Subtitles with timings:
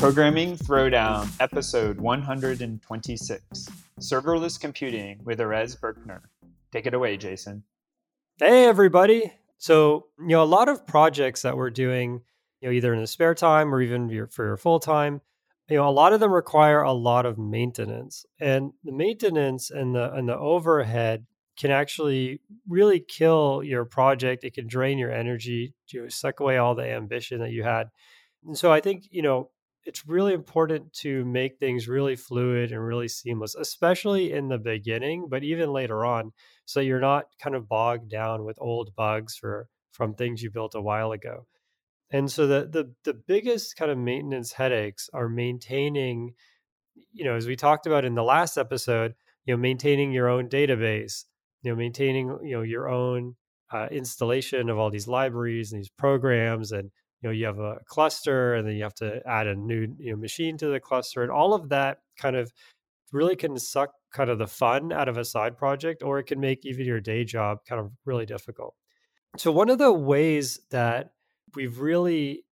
[0.00, 3.68] Programming Throwdown, episode 126
[4.00, 6.22] Serverless Computing with Erez Berkner.
[6.72, 7.64] Take it away, Jason.
[8.38, 9.30] Hey, everybody.
[9.58, 12.22] So, you know, a lot of projects that we're doing,
[12.62, 15.20] you know, either in the spare time or even for your full time,
[15.68, 18.24] you know, a lot of them require a lot of maintenance.
[18.40, 21.26] And the maintenance and the and the overhead
[21.58, 24.44] can actually really kill your project.
[24.44, 27.90] It can drain your energy, you know, suck away all the ambition that you had.
[28.46, 29.50] And so I think, you know,
[29.84, 35.26] it's really important to make things really fluid and really seamless, especially in the beginning,
[35.28, 36.32] but even later on,
[36.66, 40.74] so you're not kind of bogged down with old bugs for from things you built
[40.74, 41.46] a while ago.
[42.10, 46.34] And so the the the biggest kind of maintenance headaches are maintaining,
[47.12, 50.48] you know, as we talked about in the last episode, you know, maintaining your own
[50.48, 51.24] database,
[51.62, 53.36] you know, maintaining you know your own
[53.72, 57.78] uh, installation of all these libraries and these programs and you know you have a
[57.86, 61.22] cluster and then you have to add a new you know, machine to the cluster
[61.22, 62.52] and all of that kind of
[63.12, 66.40] really can suck kind of the fun out of a side project or it can
[66.40, 68.74] make even your day job kind of really difficult.
[69.36, 71.10] So one of the ways that
[71.54, 72.44] we've really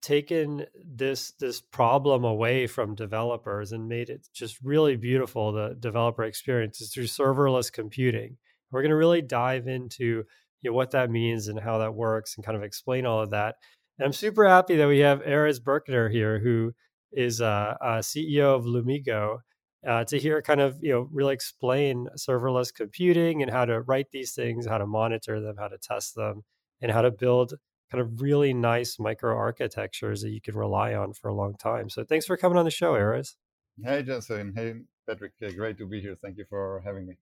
[0.00, 6.22] taken this this problem away from developers and made it just really beautiful the developer
[6.22, 8.36] experience is through serverless computing.
[8.70, 10.24] We're going to really dive into
[10.62, 13.30] you know, what that means and how that works and kind of explain all of
[13.30, 13.56] that
[13.98, 16.72] and I'm super happy that we have Erez Berkner here, who
[17.12, 19.38] is uh, a CEO of Lumigo,
[19.86, 24.10] uh, to hear kind of you know really explain serverless computing and how to write
[24.12, 26.44] these things, how to monitor them, how to test them,
[26.80, 27.54] and how to build
[27.90, 31.88] kind of really nice microarchitectures that you can rely on for a long time.
[31.88, 33.34] So thanks for coming on the show, Erez.
[33.82, 34.52] Hey, Jason.
[34.54, 34.74] Hey,
[35.06, 35.32] Patrick.
[35.56, 36.16] Great to be here.
[36.20, 37.14] Thank you for having me.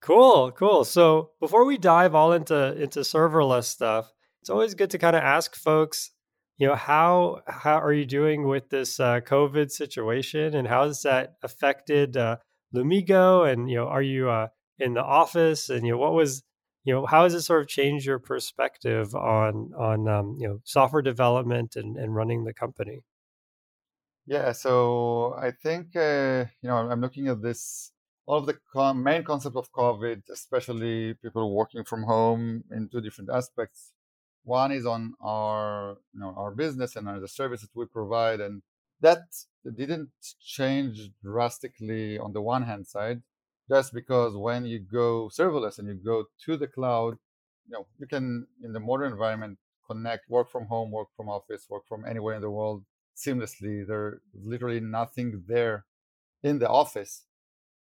[0.00, 0.84] Cool, cool.
[0.84, 5.22] So before we dive all into into serverless stuff, it's always good to kind of
[5.22, 6.10] ask folks,
[6.58, 11.02] you know, how how are you doing with this uh, COVID situation, and how has
[11.02, 12.36] that affected uh,
[12.74, 13.50] Lumigo?
[13.50, 14.48] And you know, are you uh,
[14.78, 15.68] in the office?
[15.68, 16.42] And you know, what was
[16.84, 20.60] you know, how has it sort of changed your perspective on on um, you know
[20.64, 23.02] software development and, and running the company?
[24.24, 27.92] Yeah, so I think uh, you know I'm looking at this
[28.26, 33.30] all of the main concept of COVID, especially people working from home in two different
[33.32, 33.92] aspects.
[34.46, 38.62] One is on our you know our business and the services we provide, and
[39.00, 39.24] that
[39.64, 43.22] didn't change drastically on the one hand side,
[43.68, 47.18] just because when you go serverless and you go to the cloud,
[47.66, 49.58] you know you can in the modern environment
[49.90, 52.84] connect, work from home, work from office, work from anywhere in the world
[53.16, 53.84] seamlessly.
[53.84, 55.86] There's literally nothing there
[56.42, 57.24] in the office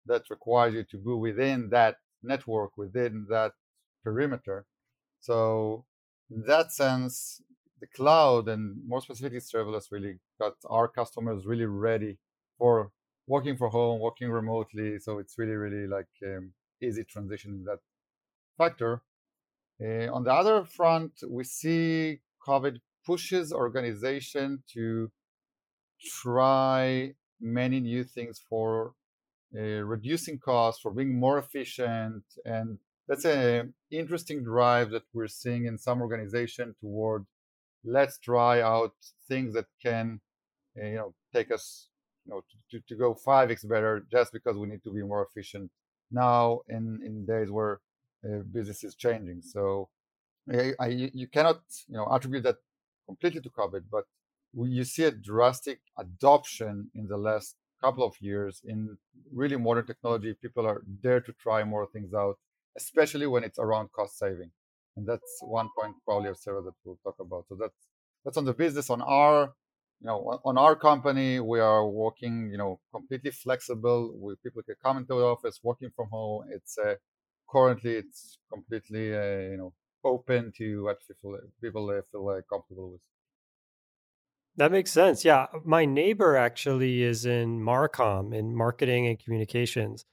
[0.05, 3.53] that requires you to be within that network, within that
[4.03, 4.65] perimeter.
[5.19, 5.85] So
[6.33, 7.41] in that sense,
[7.79, 12.17] the cloud and more specifically serverless really got our customers really ready
[12.57, 12.91] for
[13.27, 14.99] working from home, working remotely.
[14.99, 17.79] So it's really, really like um, easy transition in that
[18.57, 19.01] factor.
[19.81, 25.11] Uh, on the other front, we see COVID pushes organization to
[26.21, 28.93] try many new things for
[29.57, 32.77] uh, reducing costs, for being more efficient, and
[33.07, 37.25] that's an interesting drive that we're seeing in some organization toward
[37.83, 38.93] let's try out
[39.27, 40.21] things that can
[40.81, 41.87] eh, you know take us
[42.25, 45.71] you know to, to go 5x better just because we need to be more efficient
[46.11, 47.79] now in in days where
[48.23, 49.41] uh, business is changing.
[49.41, 49.89] So
[50.51, 52.57] I, I, you cannot you know attribute that
[53.07, 54.05] completely to covid but
[54.53, 58.97] you see a drastic adoption in the last couple of years in
[59.33, 60.35] really modern technology.
[60.41, 62.37] People are there to try more things out
[62.77, 64.51] especially when it's around cost saving.
[64.95, 67.45] And that's one point probably of Sarah that we'll talk about.
[67.47, 67.87] So that's
[68.25, 68.89] that's on the business.
[68.89, 69.53] On our
[70.01, 74.13] you know on our company, we are working you know completely flexible.
[74.19, 76.45] We people can come into the office, working from home.
[76.51, 76.95] It's uh,
[77.49, 79.73] currently it's completely uh, you know
[80.03, 83.01] open to what people people uh, feel uh, comfortable with.
[84.57, 85.23] That makes sense.
[85.23, 90.05] Yeah, my neighbor actually is in Marcom in marketing and communications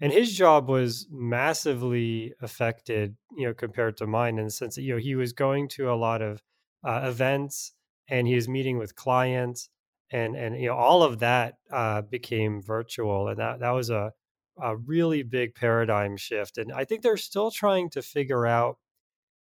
[0.00, 4.82] and his job was massively affected you know compared to mine in the sense that
[4.82, 6.42] you know he was going to a lot of
[6.84, 7.72] uh, events
[8.08, 9.68] and he was meeting with clients
[10.10, 13.28] and and you know all of that uh, became virtual.
[13.28, 14.12] And that that was a
[14.60, 16.58] a really big paradigm shift.
[16.58, 18.78] And i think they're still trying to figure out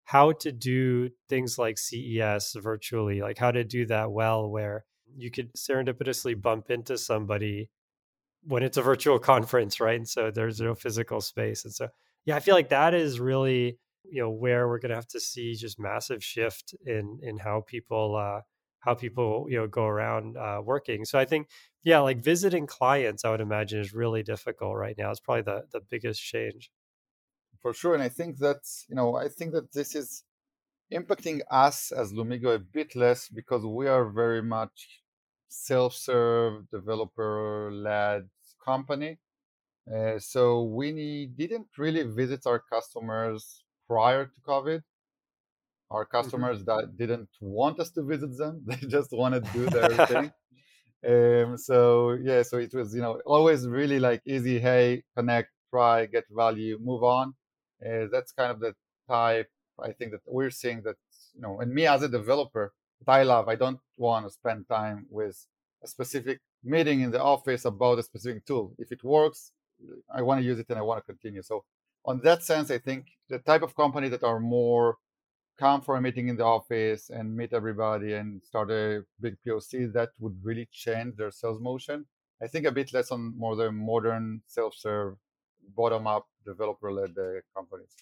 [0.05, 4.83] how to do things like ces virtually like how to do that well where
[5.15, 7.69] you could serendipitously bump into somebody
[8.45, 9.97] when it's a virtual conference, right?
[9.97, 11.65] And so there's no physical space.
[11.65, 11.89] And so,
[12.25, 15.19] yeah, I feel like that is really, you know, where we're going to have to
[15.19, 18.41] see just massive shift in in how people uh,
[18.79, 21.05] how people you know go around uh, working.
[21.05, 21.47] So I think
[21.83, 25.11] yeah, like visiting clients, I would imagine is really difficult right now.
[25.11, 26.71] It's probably the the biggest change.
[27.61, 30.23] For sure, and I think that, you know I think that this is
[30.91, 35.02] impacting us as Lumigo a bit less because we are very much
[35.53, 38.29] self-serve developer-led
[38.63, 39.19] company.
[39.93, 44.81] Uh, so we didn't really visit our customers prior to COVID.
[45.91, 46.17] Our mm-hmm.
[46.17, 46.77] customers mm-hmm.
[46.77, 50.31] that didn't want us to visit them; they just wanted to do their thing.
[51.05, 54.57] Um, so yeah, so it was you know always really like easy.
[54.57, 57.33] Hey, connect, try, get value, move on.
[57.85, 58.73] Uh, that's kind of the
[59.09, 59.49] type
[59.83, 60.95] I think that we're seeing that
[61.35, 62.71] you know, and me as a developer,
[63.07, 63.47] love.
[63.47, 65.45] I don't want to spend time with
[65.83, 68.73] a specific meeting in the office about a specific tool.
[68.77, 69.51] If it works,
[70.13, 71.41] I want to use it and I want to continue.
[71.41, 71.63] So
[72.05, 74.97] on that sense, I think the type of company that are more
[75.57, 79.93] come for a meeting in the office and meet everybody and start a big POC,
[79.93, 82.05] that would really change their sales motion.
[82.41, 85.15] I think a bit less on more the modern self-serve,
[85.75, 87.93] bottom-up, developer-led uh, companies.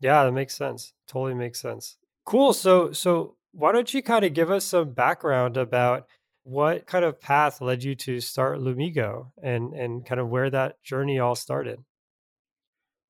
[0.00, 0.94] Yeah, that makes sense.
[1.06, 1.96] Totally makes sense.
[2.24, 2.52] Cool.
[2.52, 6.06] So, so why don't you kind of give us some background about
[6.44, 10.82] what kind of path led you to start Lumigo and and kind of where that
[10.82, 11.78] journey all started?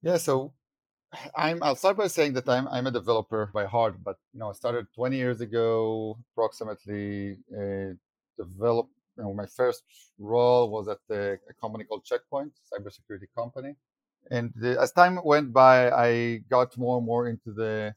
[0.02, 0.52] Yeah, so
[1.37, 4.50] I'm I'll start by saying that I'm I'm a developer by heart, but you know
[4.50, 7.38] I started 20 years ago approximately.
[7.52, 7.94] Uh,
[8.38, 8.87] develop
[9.17, 9.82] you know my first
[10.17, 13.75] role was at a, a company called Checkpoint, cybersecurity company,
[14.31, 17.94] and the, as time went by, I got more and more into the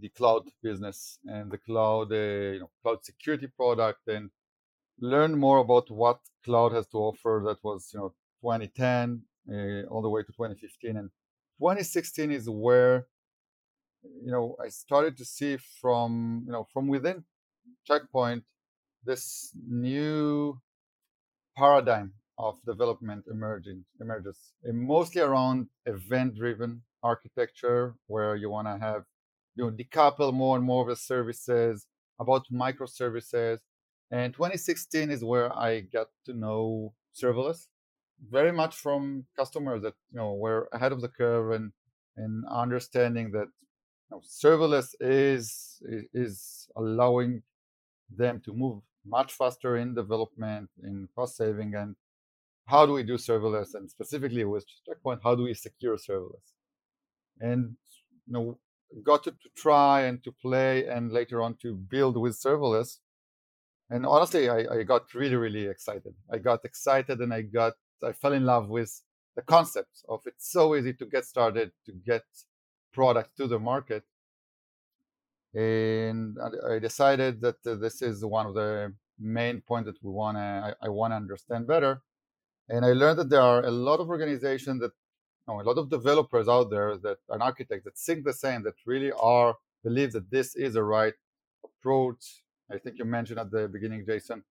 [0.00, 2.16] the cloud business and the cloud, uh,
[2.54, 4.30] you know, cloud security product, and
[5.00, 7.42] learn more about what cloud has to offer.
[7.46, 11.10] That was, you know, 2010 uh, all the way to 2015, and
[11.58, 13.06] 2016 is where,
[14.02, 17.24] you know, I started to see from, you know, from within
[17.86, 18.44] Checkpoint
[19.04, 20.60] this new
[21.56, 29.04] paradigm of development emerging emerges mostly around event driven architecture where you want to have
[29.54, 31.86] you know decouple more and more of the services
[32.20, 33.58] about microservices
[34.10, 37.66] and 2016 is where i got to know serverless
[38.30, 41.72] very much from customers that you know were ahead of the curve and
[42.16, 47.42] and understanding that you know, serverless is is allowing
[48.14, 51.96] them to move much faster in development in cost saving and
[52.66, 56.52] how do we do serverless and specifically with checkpoint how do we secure serverless?
[57.40, 57.76] And
[58.26, 58.58] you know
[59.02, 62.98] got to, to try and to play and later on to build with serverless.
[63.90, 66.14] And honestly I, I got really really excited.
[66.32, 69.02] I got excited and i got i fell in love with
[69.36, 72.24] the concept of it's so easy to get started to get
[72.92, 74.04] product to the market.
[75.54, 76.36] And
[76.68, 80.86] i decided that this is one of the main points that we want to I,
[80.86, 82.02] I want to understand better.
[82.68, 84.92] And I learned that there are a lot of organizations that,
[85.48, 88.74] know, a lot of developers out there that an architect that think the same, that
[88.86, 91.14] really are believe that this is a right
[91.64, 92.42] approach.
[92.72, 94.42] I think you mentioned at the beginning, Jason.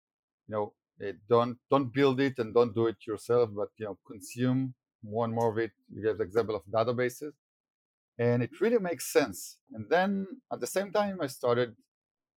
[0.49, 3.99] You know, it, don't don't build it and don't do it yourself, but you know,
[4.06, 5.72] consume more and more of it.
[5.93, 7.32] You gave the example of databases,
[8.19, 9.58] and it really makes sense.
[9.72, 11.75] And then at the same time, I started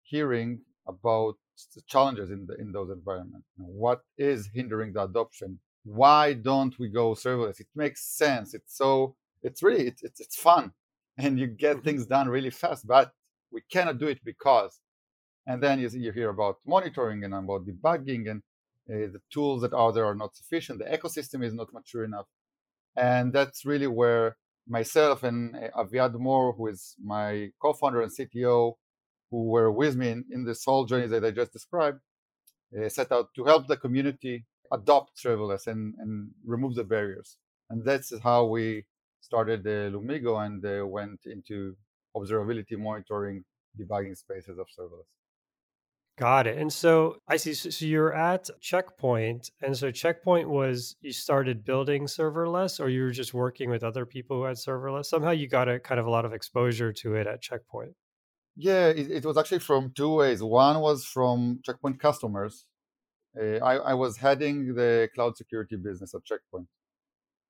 [0.04, 1.36] hearing about
[1.76, 3.48] the challenges in the in those environments.
[3.58, 5.60] You know, what is hindering the adoption?
[5.86, 7.60] Why don't we go serverless?
[7.60, 8.56] It makes sense.
[8.56, 10.72] It's so it's really it's it's, it's fun,
[11.18, 11.86] and you get mm-hmm.
[11.86, 12.88] things done really fast.
[12.88, 13.12] But
[13.52, 14.80] we cannot do it because,
[15.46, 18.42] and then you, see, you hear about monitoring and about debugging and
[18.90, 20.80] uh, the tools that are there are not sufficient.
[20.80, 22.26] The ecosystem is not mature enough,
[22.96, 24.38] and that's really where
[24.68, 28.74] myself and uh, Aviad Mor, who is my co-founder and CTO,
[29.30, 32.00] who were with me in, in this whole journey that I just described,
[32.76, 37.38] uh, set out to help the community adopt serverless and, and remove the barriers.
[37.70, 38.86] And that's how we
[39.22, 41.76] started the Lumigo and uh, went into
[42.16, 43.44] observability monitoring,
[43.80, 45.10] debugging spaces of serverless.
[46.18, 46.58] Got it.
[46.58, 47.54] And so I see.
[47.54, 53.04] So, so you're at Checkpoint, and so Checkpoint was you started building serverless, or you
[53.04, 55.08] were just working with other people who had serverless.
[55.08, 57.96] Somehow you got a kind of a lot of exposure to it at Checkpoint.
[58.56, 60.42] Yeah, it, it, was actually from two ways.
[60.42, 62.66] One was from Checkpoint customers.
[63.40, 66.68] Uh, I, I, was heading the cloud security business at Checkpoint,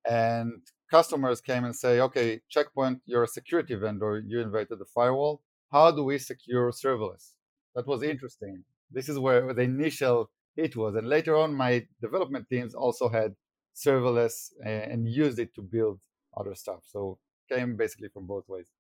[0.09, 0.53] and
[0.89, 4.23] customers came and say, "Okay, Checkpoint, you're a security vendor.
[4.25, 5.41] You invented the firewall.
[5.71, 7.33] How do we secure serverless?"
[7.75, 8.63] That was interesting.
[8.91, 13.35] This is where the initial hit was, and later on, my development teams also had
[13.75, 15.99] serverless and, and used it to build
[16.35, 16.81] other stuff.
[16.85, 17.19] So
[17.51, 18.71] came basically from both ways.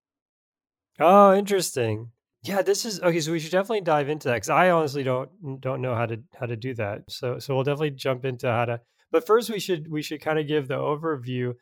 [0.99, 2.11] Oh, interesting.
[2.45, 3.19] Yeah, this is okay.
[3.21, 5.29] So we should definitely dive into that because I honestly don't
[5.61, 7.03] don't know how to how to do that.
[7.09, 8.81] So so we'll definitely jump into how to.
[9.11, 11.53] But first, we should we should kind of give the overview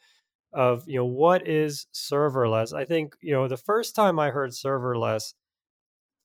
[0.54, 2.74] of you know what is serverless.
[2.74, 5.34] I think you know the first time I heard serverless,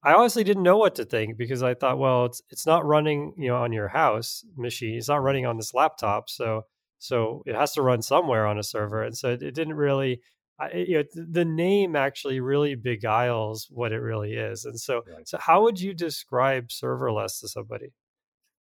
[0.04, 3.34] I honestly didn't know what to think because I thought, well, it's it's not running
[3.38, 4.96] you know on your house machine.
[4.96, 6.62] It's not running on this laptop, so
[6.98, 10.20] so it has to run somewhere on a server, and so it, it didn't really.
[10.60, 15.26] I, you know, the name actually really beguiles what it really is, and so right.
[15.28, 17.92] so how would you describe serverless to somebody?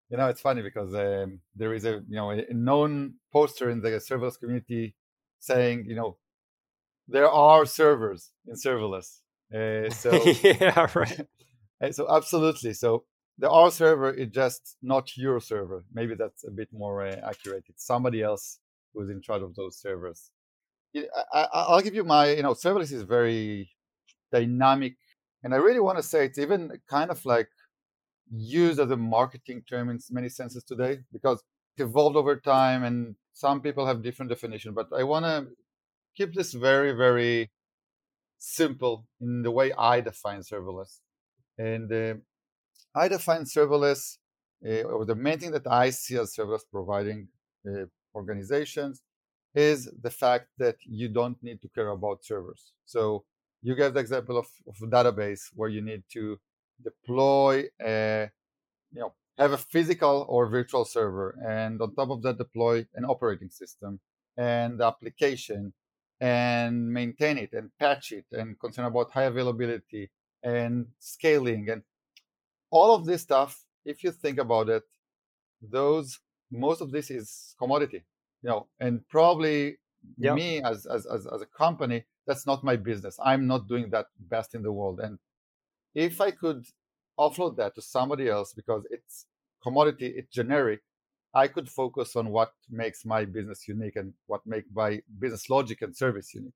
[0.10, 3.82] You know, it's funny because um, there is a you know a known poster in
[3.82, 4.96] the serverless community
[5.40, 6.18] saying, you know,
[7.08, 9.20] there are servers in serverless.
[9.54, 10.12] Uh, so
[10.44, 11.28] yeah, right.
[11.92, 12.74] so absolutely.
[12.74, 13.06] So
[13.38, 15.86] the R server is just not your server.
[15.94, 17.66] Maybe that's a bit more uh, accurate.
[17.70, 18.60] It's somebody else
[18.94, 20.32] who's in charge of those servers.
[21.34, 23.70] I, will give you my, you know, serverless is very
[24.32, 24.96] dynamic,
[25.44, 27.50] and I really want to say it's even kind of like
[28.32, 31.44] used as a marketing term in many senses today because
[31.78, 34.74] it evolved over time, and some people have different definition.
[34.74, 35.48] But I want to
[36.16, 37.52] keep this very, very
[38.38, 41.00] simple in the way I define serverless.
[41.58, 42.16] And uh,
[42.94, 44.18] I define serverless,
[44.66, 47.28] uh, or the main thing that I see as serverless providing
[47.68, 49.02] uh, organizations
[49.56, 52.74] is the fact that you don't need to care about servers.
[52.86, 53.24] So
[53.64, 56.38] you gave the example of, of database where you need to
[56.84, 58.30] deploy a,
[58.94, 63.06] you know, have a physical or virtual server, and on top of that, deploy an
[63.06, 64.00] operating system
[64.38, 65.74] and the application
[66.20, 70.10] and maintain it and patch it and concern about high availability
[70.44, 71.82] and scaling and
[72.70, 74.84] all of this stuff if you think about it
[75.62, 76.20] those
[76.52, 78.04] most of this is commodity
[78.46, 79.78] you know and probably
[80.18, 80.36] yep.
[80.36, 84.06] me as, as as as a company that's not my business i'm not doing that
[84.20, 85.18] best in the world and
[85.96, 86.64] if i could
[87.20, 89.26] offload that to somebody else because it's
[89.64, 90.82] commodity it's generic
[91.36, 95.82] I could focus on what makes my business unique and what make my business logic
[95.82, 96.54] and service unique.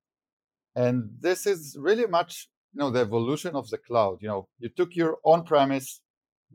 [0.74, 4.20] And this is really much, you know, the evolution of the cloud.
[4.22, 6.00] You know, you took your on-premise,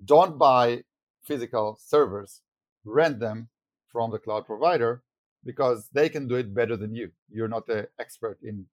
[0.03, 0.85] don't buy
[1.23, 2.41] physical servers,
[2.83, 3.50] rent them
[3.93, 5.03] from the cloud provider
[5.44, 7.10] because they can do it better than you.
[7.30, 8.66] You're not an expert in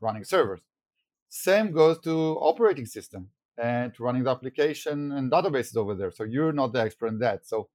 [0.00, 0.60] running servers.
[1.28, 6.10] Same goes to operating system and running the application and databases over there.
[6.10, 7.46] So you're not the expert in that.
[7.46, 7.68] So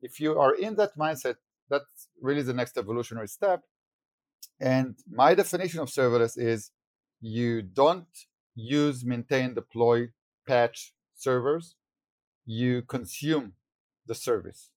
[0.00, 1.36] if you are in that mindset,
[1.68, 3.62] that's really the next evolutionary step.
[4.60, 6.70] And my definition of serverless is
[7.20, 8.06] you don't
[8.54, 10.08] use, maintain, deploy,
[10.46, 11.74] patch servers,
[12.46, 13.54] you consume
[14.06, 14.70] the service.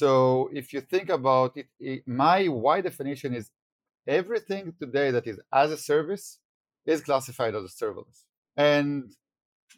[0.00, 3.50] So if you think about it, it, my wide definition is
[4.06, 6.40] everything today that is as a service
[6.84, 8.18] is classified as a serverless.
[8.56, 9.12] And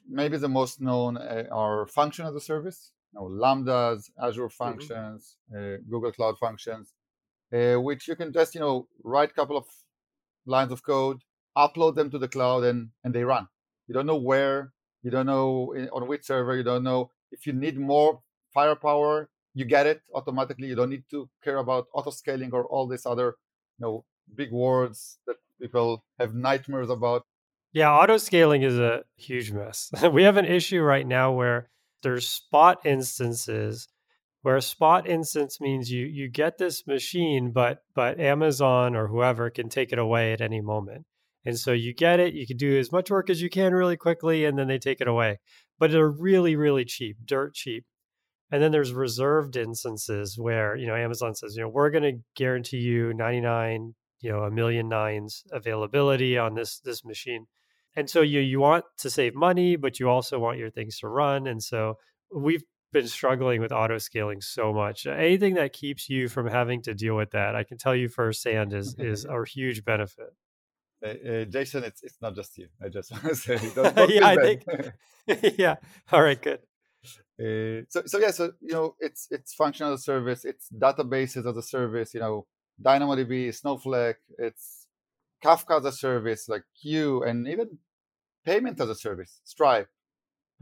[0.08, 4.64] maybe the most known uh, are function as a service know, lambdas, Azure mm-hmm.
[4.64, 5.74] functions, mm-hmm.
[5.74, 6.92] uh, Google Cloud functions,
[7.52, 9.66] uh, which you can just you know write a couple of
[10.46, 11.22] lines of code,
[11.56, 13.48] upload them to the cloud, and and they run.
[13.88, 17.46] You don't know where, you don't know in, on which server, you don't know if
[17.46, 18.20] you need more
[18.52, 19.28] firepower.
[19.56, 20.68] You get it automatically.
[20.68, 23.36] You don't need to care about auto scaling or all these other
[23.78, 27.22] you know big words that people have nightmares about.
[27.72, 29.90] Yeah, auto scaling is a huge mess.
[30.12, 31.70] we have an issue right now where
[32.02, 33.88] there's spot instances
[34.46, 39.50] where a spot instance means you you get this machine but but Amazon or whoever
[39.50, 41.04] can take it away at any moment.
[41.44, 43.96] And so you get it, you can do as much work as you can really
[43.96, 45.38] quickly and then they take it away.
[45.80, 47.84] But they're really really cheap, dirt cheap.
[48.50, 52.22] And then there's reserved instances where, you know, Amazon says, you know, we're going to
[52.36, 57.46] guarantee you 99, you know, a million nines availability on this this machine.
[57.96, 61.08] And so you you want to save money but you also want your things to
[61.08, 61.46] run.
[61.46, 61.94] And so
[62.32, 62.62] we've
[62.92, 65.06] been struggling with auto scaling so much.
[65.06, 68.72] Anything that keeps you from having to deal with that i can tell you firsthand
[68.72, 70.32] is is a huge benefit.
[71.04, 72.68] Uh, uh, jason it's it's not just you.
[72.82, 73.58] I just want to say
[74.14, 75.76] yeah i think yeah.
[76.12, 76.60] All right good
[77.40, 81.62] uh, so so yeah so you know it's it's functional service it's databases as a
[81.62, 82.46] service you know
[82.82, 84.86] dynamodb snowflake it's
[85.44, 87.78] kafka as a service like q and even
[88.46, 89.88] payment as a service, Stripe,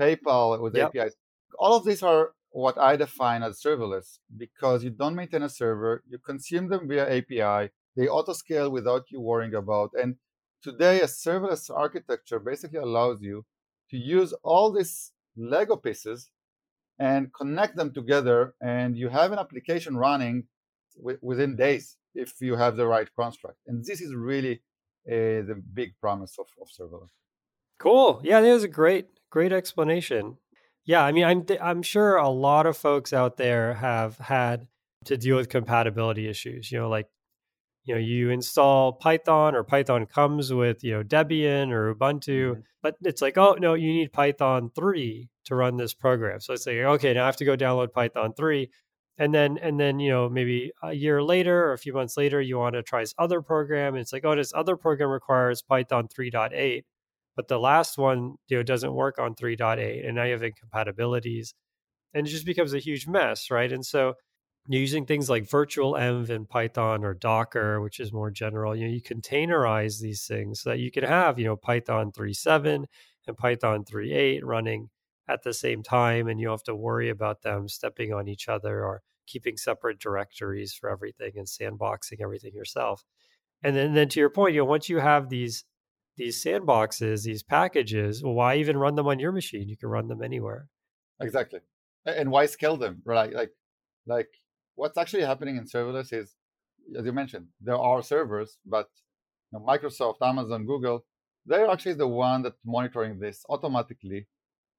[0.01, 0.93] PayPal with yep.
[0.97, 1.15] APIs.
[1.59, 6.03] All of these are what I define as serverless because you don't maintain a server,
[6.09, 9.91] you consume them via API, they auto scale without you worrying about.
[10.01, 10.17] And
[10.63, 13.45] today, a serverless architecture basically allows you
[13.91, 16.31] to use all these Lego pieces
[16.99, 20.45] and connect them together, and you have an application running
[20.97, 23.59] w- within days if you have the right construct.
[23.67, 24.63] And this is really
[25.09, 27.11] uh, the big promise of, of serverless.
[27.79, 28.21] Cool.
[28.23, 30.37] Yeah, that was a great, great explanation.
[30.87, 34.69] Yeah, I mean, I'm I'm sure a lot of folks out there have had
[35.07, 36.71] to deal with compatibility issues.
[36.71, 37.09] You know, like
[37.85, 42.61] you know, you install Python or Python comes with you know Debian or Ubuntu, mm-hmm.
[42.83, 46.41] but it's like, oh no, you need Python three to run this program.
[46.41, 48.71] So it's like, okay, now I have to go download Python three,
[49.19, 52.41] and then and then you know maybe a year later or a few months later,
[52.41, 55.63] you want to try this other program, and it's like, oh, this other program requires
[55.63, 56.85] Python three point eight
[57.37, 61.55] but the last one you know doesn't work on 3.8 and now you have incompatibilities
[62.13, 64.15] and it just becomes a huge mess right and so
[64.67, 68.93] using things like virtual env in python or docker which is more general you know
[68.93, 72.85] you containerize these things so that you can have you know python 3.7
[73.27, 74.89] and python 3.8 running
[75.29, 78.49] at the same time and you don't have to worry about them stepping on each
[78.49, 83.05] other or keeping separate directories for everything and sandboxing everything yourself
[83.63, 85.65] and then, then to your point you know once you have these
[86.17, 89.69] these sandboxes, these packages, well, why even run them on your machine?
[89.69, 90.69] You can run them anywhere.
[91.21, 91.61] Exactly.
[92.07, 93.03] And why scale them?
[93.05, 93.33] Right.
[93.33, 93.51] Like
[94.07, 94.29] like
[94.75, 96.35] what's actually happening in serverless is
[96.99, 98.89] as you mentioned, there are servers, but
[99.53, 101.05] you know, Microsoft, Amazon, Google,
[101.47, 104.27] they're actually the one that's monitoring this automatically.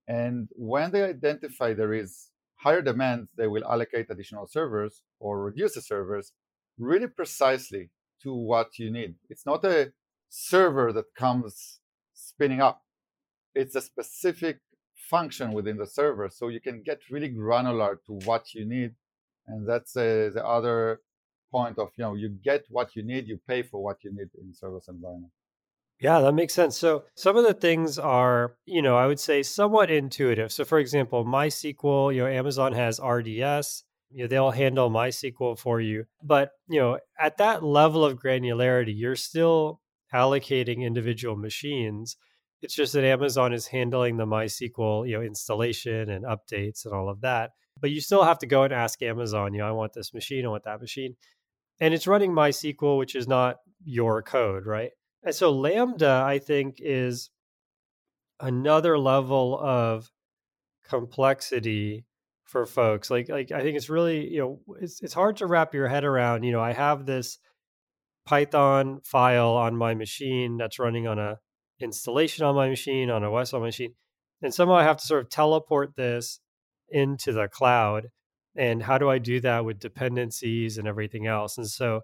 [0.07, 5.75] And when they identify there is higher demand, they will allocate additional servers or reduce
[5.75, 6.31] the servers
[6.77, 7.89] really precisely
[8.23, 9.15] to what you need.
[9.29, 9.93] It's not a
[10.29, 11.79] server that comes
[12.13, 12.81] spinning up.
[13.53, 14.59] It's a specific
[15.09, 18.95] function within the server, so you can get really granular to what you need,
[19.47, 21.01] and that's uh, the other
[21.51, 24.29] point of you know you get what you need, you pay for what you need
[24.39, 25.31] in serverless environment.
[25.99, 26.77] Yeah, that makes sense.
[26.77, 30.51] So some of the things are, you know, I would say somewhat intuitive.
[30.51, 35.79] So for example, MySQL, you know, Amazon has RDS, you know, they'll handle MySQL for
[35.79, 36.05] you.
[36.21, 39.79] But, you know, at that level of granularity, you're still
[40.13, 42.17] allocating individual machines.
[42.61, 47.09] It's just that Amazon is handling the MySQL, you know, installation and updates and all
[47.09, 47.51] of that.
[47.79, 50.45] But you still have to go and ask Amazon, you know, I want this machine,
[50.45, 51.15] I want that machine.
[51.79, 54.91] And it's running MySQL, which is not your code, right?
[55.23, 57.29] And so Lambda, I think, is
[58.39, 60.09] another level of
[60.87, 62.05] complexity
[62.45, 63.09] for folks.
[63.09, 66.05] Like, like I think it's really, you know, it's it's hard to wrap your head
[66.05, 66.43] around.
[66.43, 67.39] You know, I have this
[68.25, 71.39] Python file on my machine that's running on a
[71.79, 73.93] installation on my machine, on a OS machine.
[74.41, 76.39] And somehow I have to sort of teleport this
[76.95, 78.07] into the cloud.
[78.55, 81.57] And how do I do that with dependencies and everything else?
[81.57, 82.01] And so,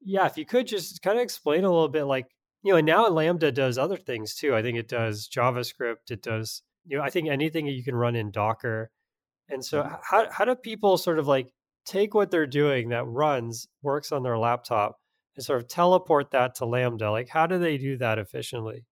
[0.00, 2.26] yeah, if you could just kind of explain a little bit like,
[2.62, 4.54] you know, and now Lambda does other things too.
[4.54, 7.94] I think it does JavaScript, it does, you know, I think anything that you can
[7.94, 8.90] run in Docker.
[9.50, 9.94] And so, mm-hmm.
[10.02, 11.52] how, how do people sort of like
[11.84, 14.96] take what they're doing that runs, works on their laptop,
[15.36, 17.10] and sort of teleport that to Lambda?
[17.10, 18.86] Like, how do they do that efficiently?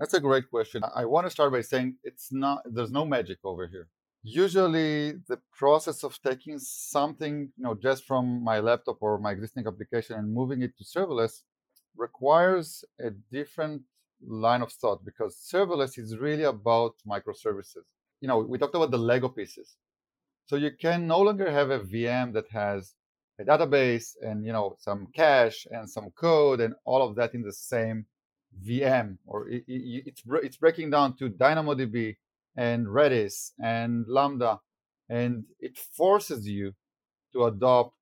[0.00, 0.82] That's a great question.
[0.94, 3.88] I want to start by saying it's not, there's no magic over here.
[4.22, 9.66] Usually, the process of taking something, you know, just from my laptop or my existing
[9.66, 11.42] application and moving it to serverless
[11.96, 13.82] requires a different
[14.26, 17.84] line of thought because serverless is really about microservices.
[18.20, 19.76] You know, we talked about the Lego pieces.
[20.46, 22.94] So you can no longer have a VM that has
[23.38, 27.42] a database and you know some cache and some code and all of that in
[27.42, 28.04] the same
[28.66, 32.16] VM or it, it, it's it's breaking down to DynamoDB
[32.56, 34.60] and Redis and Lambda
[35.08, 36.72] and it forces you
[37.32, 37.94] to adopt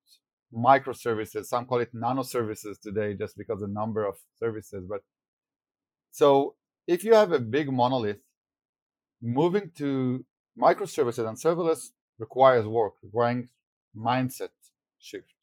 [0.53, 5.01] microservices some call it nano services today just because the number of services but
[6.11, 6.55] so
[6.87, 8.17] if you have a big monolith
[9.21, 10.25] moving to
[10.59, 13.49] microservices and serverless requires work requiring
[13.95, 14.49] mindset
[14.99, 15.33] shift.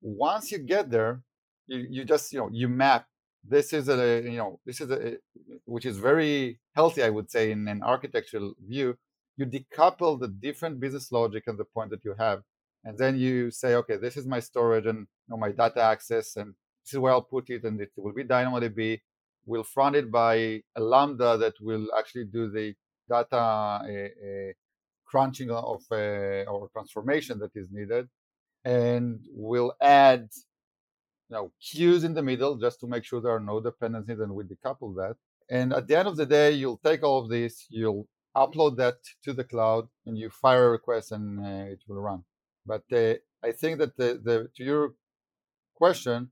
[0.00, 1.22] Once you get there,
[1.66, 3.06] you, you just you know you map.
[3.42, 5.16] This is a you know this is a
[5.64, 8.96] which is very healthy, I would say, in an architectural view.
[9.36, 12.42] You decouple the different business logic and the point that you have,
[12.84, 16.36] and then you say, okay, this is my storage and you know, my data access,
[16.36, 19.00] and this is where I'll put it, and it will be DynamoDB.
[19.46, 20.34] We'll front it by
[20.76, 22.74] a Lambda that will actually do the
[23.08, 24.52] data uh, uh,
[25.06, 28.08] crunching of uh, or transformation that is needed
[28.64, 30.28] and we'll add
[31.30, 34.34] you know queues in the middle just to make sure there are no dependencies and
[34.34, 35.16] we decouple that.
[35.48, 38.96] And at the end of the day you'll take all of this you'll upload that
[39.24, 42.24] to the cloud and you fire a request and uh, it will run.
[42.66, 44.94] But uh, i think that the, the to your
[45.74, 46.30] question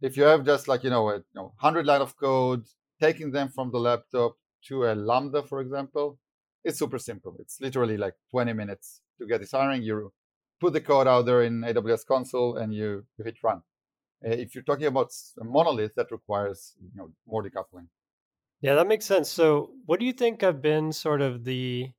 [0.00, 2.64] if you have just like you know a you know, 100 line of code
[3.00, 4.32] taking them from the laptop
[4.66, 6.18] to a lambda for example
[6.64, 7.36] it's super simple.
[7.38, 10.12] It's literally like 20 minutes to get this hiring you
[10.60, 13.62] put the code out there in AWS console and you, you hit run.
[14.24, 17.88] Uh, if you're talking about a monolith, that requires you know more decoupling.
[18.60, 19.28] Yeah, that makes sense.
[19.30, 21.92] So, what do you think have been sort of the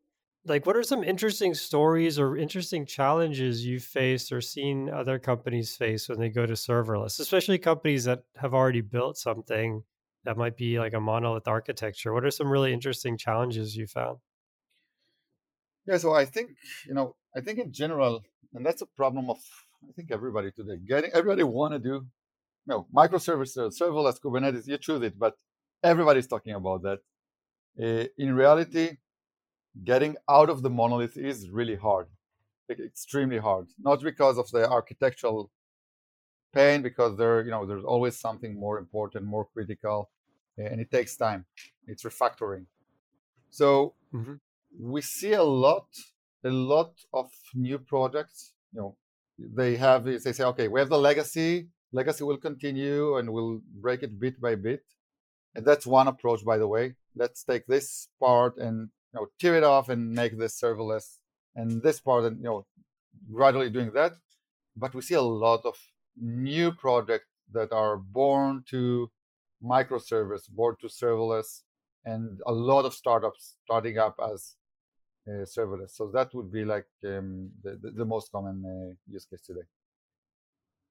[0.45, 5.75] like what are some interesting stories or interesting challenges you've faced or seen other companies
[5.75, 9.83] face when they go to serverless, especially companies that have already built something
[10.23, 12.13] that might be like a monolith architecture?
[12.13, 14.19] What are some really interesting challenges you found?
[15.85, 16.51] Yeah, so I think,
[16.87, 19.39] you know, I think in general, and that's a problem of
[19.87, 20.77] I think everybody today.
[20.85, 22.05] Getting everybody want to do
[22.69, 25.35] you know, microservices, serverless Kubernetes, you choose it, but
[25.83, 26.99] everybody's talking about that.
[27.81, 28.97] Uh, in reality,
[29.83, 32.07] getting out of the monolith is really hard,
[32.67, 33.67] like extremely hard.
[33.79, 35.49] Not because of the architectural
[36.53, 40.09] pain, because there, you know, there's always something more important, more critical,
[40.57, 41.45] and it takes time.
[41.87, 42.65] It's refactoring.
[43.49, 44.35] So mm-hmm.
[44.79, 45.87] we see a lot,
[46.43, 48.53] a lot of new projects.
[48.73, 48.97] You know,
[49.39, 51.69] they have they say, okay, we have the legacy.
[51.91, 54.83] Legacy will continue, and we'll break it bit by bit.
[55.55, 56.95] And that's one approach, by the way.
[57.15, 61.17] Let's take this part and you know tear it off and make this serverless,
[61.55, 62.65] and this part, and you know,
[63.33, 64.13] gradually doing that.
[64.75, 65.75] But we see a lot of
[66.15, 69.09] new projects that are born to
[69.63, 71.63] microservice, born to serverless,
[72.05, 74.55] and a lot of startups starting up as
[75.45, 75.91] serverless.
[75.91, 79.67] So that would be like um, the, the, the most common uh, use case today.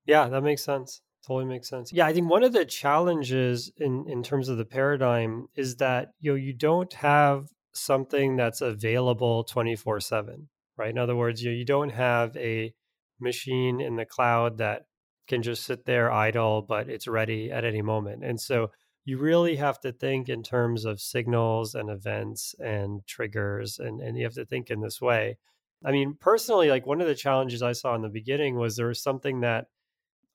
[0.07, 1.03] Yeah, that makes sense.
[1.27, 1.92] Totally makes sense.
[1.92, 6.12] Yeah, I think one of the challenges in in terms of the paradigm is that
[6.20, 10.90] you know you don't have something that's available 24/7, right?
[10.90, 12.72] In other words, you you don't have a
[13.20, 14.87] machine in the cloud that
[15.29, 18.24] can just sit there idle but it's ready at any moment.
[18.24, 18.70] And so
[19.09, 24.18] you really have to think in terms of signals and events and triggers and and
[24.18, 25.38] you have to think in this way.
[25.83, 28.88] I mean, personally like one of the challenges I saw in the beginning was there
[28.88, 29.68] was something that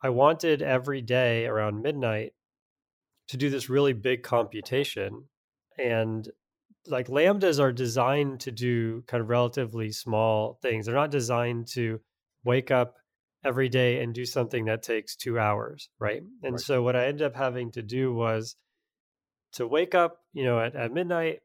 [0.02, 2.34] I wanted every day around midnight
[3.28, 5.26] to do this really big computation.
[5.78, 6.28] And
[6.88, 10.88] like lambdas are designed to do kind of relatively small things.
[10.88, 12.02] They're not designed to
[12.44, 12.96] wake up
[13.44, 16.22] every day and do something that takes two hours, right?
[16.44, 16.60] And right.
[16.60, 18.56] so what I ended up having to do was
[19.54, 21.42] to wake up, you know, at, at midnight,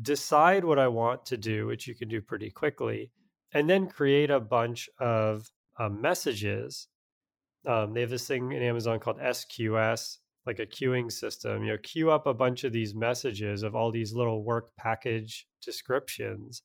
[0.00, 3.10] decide what I want to do, which you can do pretty quickly,
[3.52, 6.88] and then create a bunch of uh, messages
[7.66, 11.64] um, they have this thing in Amazon called SQS, like a queuing system.
[11.64, 15.46] You know, queue up a bunch of these messages of all these little work package
[15.62, 16.62] descriptions.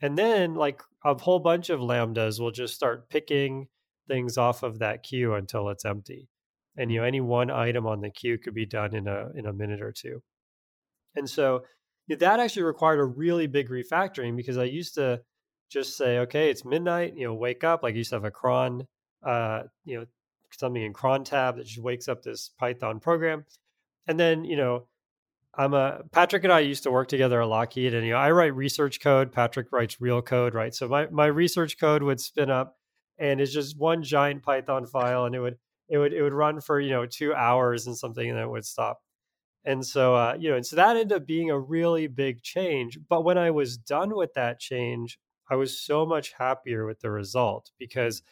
[0.00, 3.68] And then, like a whole bunch of lambdas will just start picking
[4.08, 6.28] things off of that queue until it's empty.
[6.76, 9.46] And you know, any one item on the queue could be done in a in
[9.46, 10.22] a minute or two.
[11.14, 11.64] And so
[12.08, 15.22] that actually required a really big refactoring because I used to
[15.70, 17.82] just say, okay, it's midnight, you know, wake up.
[17.82, 18.86] Like I used to have a cron,
[19.24, 20.06] uh, you know,
[20.52, 23.44] something in cron tab that just wakes up this Python program.
[24.06, 24.86] And then, you know,
[25.56, 28.30] I'm a Patrick and I used to work together at Lockheed, and you know, I
[28.30, 29.32] write research code.
[29.32, 30.74] Patrick writes real code, right?
[30.74, 32.76] So my my research code would spin up,
[33.18, 35.56] and it's just one giant Python file, and it would
[35.88, 38.50] it would it would run for you know two hours and something, and then it
[38.50, 39.00] would stop.
[39.64, 42.98] And so uh, you know, and so that ended up being a really big change.
[43.08, 45.18] But when I was done with that change,
[45.50, 48.22] I was so much happier with the result because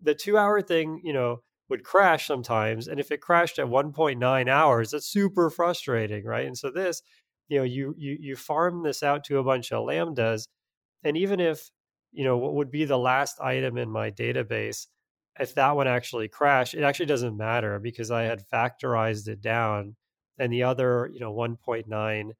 [0.00, 2.88] the two hour thing, you know, would crash sometimes.
[2.88, 6.46] And if it crashed at 1.9 hours, that's super frustrating, right?
[6.46, 7.02] And so this,
[7.48, 10.48] you know, you you you farm this out to a bunch of lambdas,
[11.02, 11.70] and even if
[12.12, 14.86] you know what would be the last item in my database,
[15.38, 19.96] if that one actually crashed, it actually doesn't matter because I had factorized it down,
[20.38, 22.30] and the other, you know, 1.9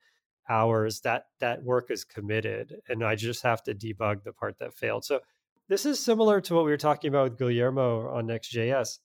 [0.49, 4.75] hours that that work is committed, and I just have to debug the part that
[4.75, 5.05] failed.
[5.05, 5.21] So
[5.69, 8.99] this is similar to what we were talking about with Guillermo on Next.js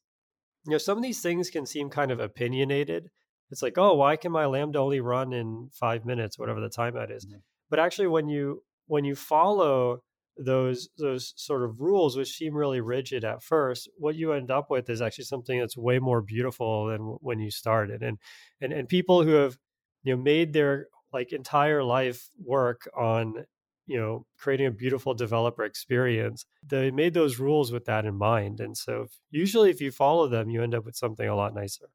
[0.65, 3.10] you know, some of these things can seem kind of opinionated.
[3.52, 7.15] It's like, oh, why can my Lambda only run in five minutes, whatever the timeout
[7.15, 7.26] is?
[7.26, 7.39] Mm-hmm.
[7.69, 10.02] But actually, when you when you follow
[10.38, 14.69] those those sort of rules, which seem really rigid at first, what you end up
[14.69, 18.04] with is actually something that's way more beautiful than when you started.
[18.04, 18.17] And
[18.62, 19.58] and and people who have
[20.04, 23.45] you know made their like entire life work on
[23.89, 28.60] you know creating a beautiful developer experience they made those rules with that in mind
[28.60, 31.54] and so if, usually if you follow them you end up with something a lot
[31.54, 31.89] nicer.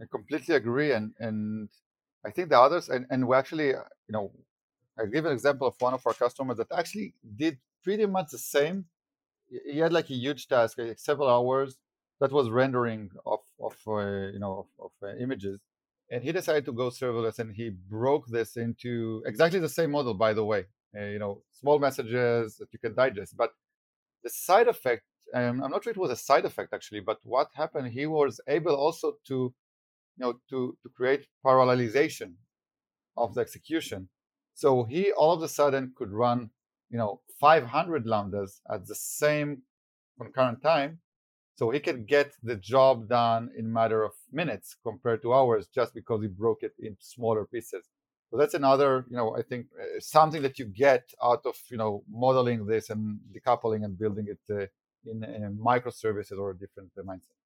[0.00, 1.68] I completely agree and and
[2.24, 4.32] i think the others and, and we actually uh, you know
[4.98, 8.38] i give an example of one of our customers that actually did pretty much the
[8.38, 8.86] same.
[9.48, 11.78] He had like a huge task like several hours
[12.20, 15.60] that was rendering of of uh, you know of, of uh, images
[16.10, 20.14] and he decided to go serverless and he broke this into exactly the same model
[20.14, 20.64] by the way
[20.98, 23.50] uh, you know small messages that you can digest but
[24.22, 25.02] the side effect
[25.34, 28.40] um, i'm not sure it was a side effect actually but what happened he was
[28.48, 29.54] able also to
[30.16, 32.34] you know, to, to create parallelization
[33.16, 34.08] of the execution.
[34.54, 36.50] So he all of a sudden could run,
[36.90, 39.62] you know, 500 lambdas at the same
[40.20, 41.00] concurrent time.
[41.56, 45.94] So he can get the job done in matter of minutes compared to hours just
[45.94, 47.88] because he broke it in smaller pieces.
[48.30, 51.76] So that's another, you know, I think uh, something that you get out of, you
[51.76, 54.66] know, modeling this and decoupling and building it uh,
[55.08, 57.38] in, in microservices or a different uh, mindset.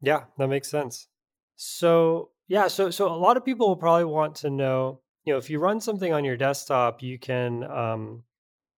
[0.00, 1.08] Yeah, that makes sense.
[1.56, 5.38] So yeah, so so a lot of people will probably want to know, you know,
[5.38, 8.22] if you run something on your desktop, you can um,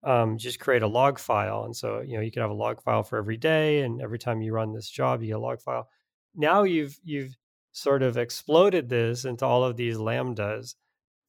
[0.04, 2.82] um, just create a log file, and so you know you can have a log
[2.82, 5.60] file for every day, and every time you run this job, you get a log
[5.60, 5.88] file.
[6.34, 7.36] Now you've you've
[7.72, 10.74] sort of exploded this into all of these lambdas,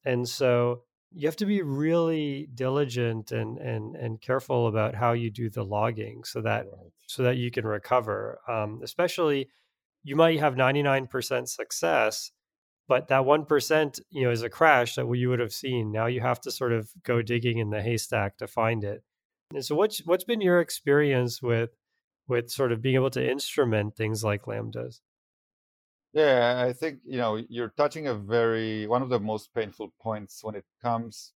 [0.04, 5.30] and so you have to be really diligent and and and careful about how you
[5.30, 6.92] do the logging so that right.
[7.06, 9.48] so that you can recover um, especially
[10.02, 12.30] you might have 99% success
[12.90, 16.20] but that 1% you know is a crash that you would have seen now you
[16.20, 19.04] have to sort of go digging in the haystack to find it
[19.54, 21.70] and so what's what's been your experience with
[22.26, 25.00] with sort of being able to instrument things like lambdas
[26.12, 30.42] yeah, I think you know you're touching a very one of the most painful points
[30.42, 31.32] when it comes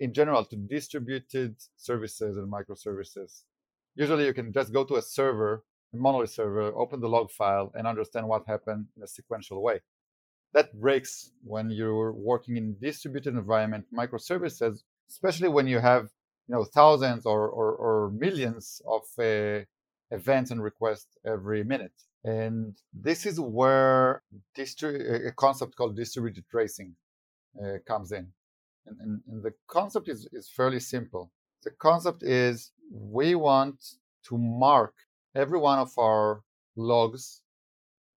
[0.00, 3.42] in general to distributed services and microservices.
[3.94, 7.70] Usually, you can just go to a server, a monolith server, open the log file,
[7.74, 9.80] and understand what happened in a sequential way.
[10.54, 16.08] That breaks when you're working in distributed environment microservices, especially when you have
[16.48, 19.64] you know thousands or or, or millions of uh,
[20.10, 21.92] events and requests every minute.
[22.24, 24.22] And this is where
[24.56, 26.94] distri- a concept called distributed tracing
[27.60, 28.28] uh, comes in.
[28.86, 31.30] And, and, and, the concept is, is fairly simple.
[31.62, 34.94] The concept is we want to mark
[35.34, 36.42] every one of our
[36.76, 37.42] logs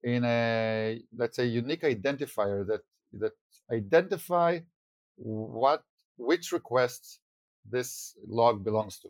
[0.06, 2.82] in a, let's say, unique identifier that,
[3.14, 3.34] that
[3.72, 4.60] identify
[5.18, 5.84] what,
[6.18, 7.20] which requests
[7.70, 9.10] this log belongs to.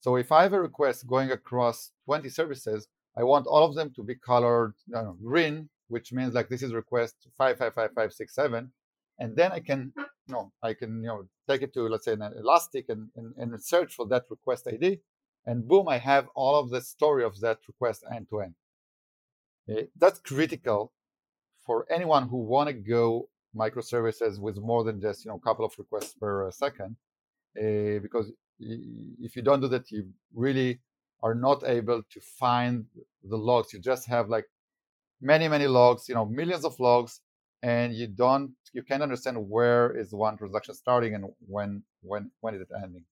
[0.00, 3.92] So if I have a request going across 20 services, I want all of them
[3.94, 8.12] to be colored know, green, which means like this is request five five five five
[8.12, 8.70] six seven,
[9.18, 12.12] and then I can you know I can you know take it to let's say
[12.12, 15.00] an Elastic and, and, and search for that request ID,
[15.46, 18.54] and boom, I have all of the story of that request end to end.
[19.68, 20.92] Eh, that's critical
[21.66, 25.64] for anyone who want to go microservices with more than just you know a couple
[25.64, 26.96] of requests per uh, second,
[27.58, 30.80] uh, because if you don't do that, you really
[31.22, 32.86] are not able to find
[33.24, 33.72] the logs.
[33.72, 34.46] You just have like
[35.20, 37.20] many, many logs, you know, millions of logs,
[37.62, 42.54] and you don't, you can't understand where is one transaction starting and when, when, when
[42.54, 43.04] is it ending.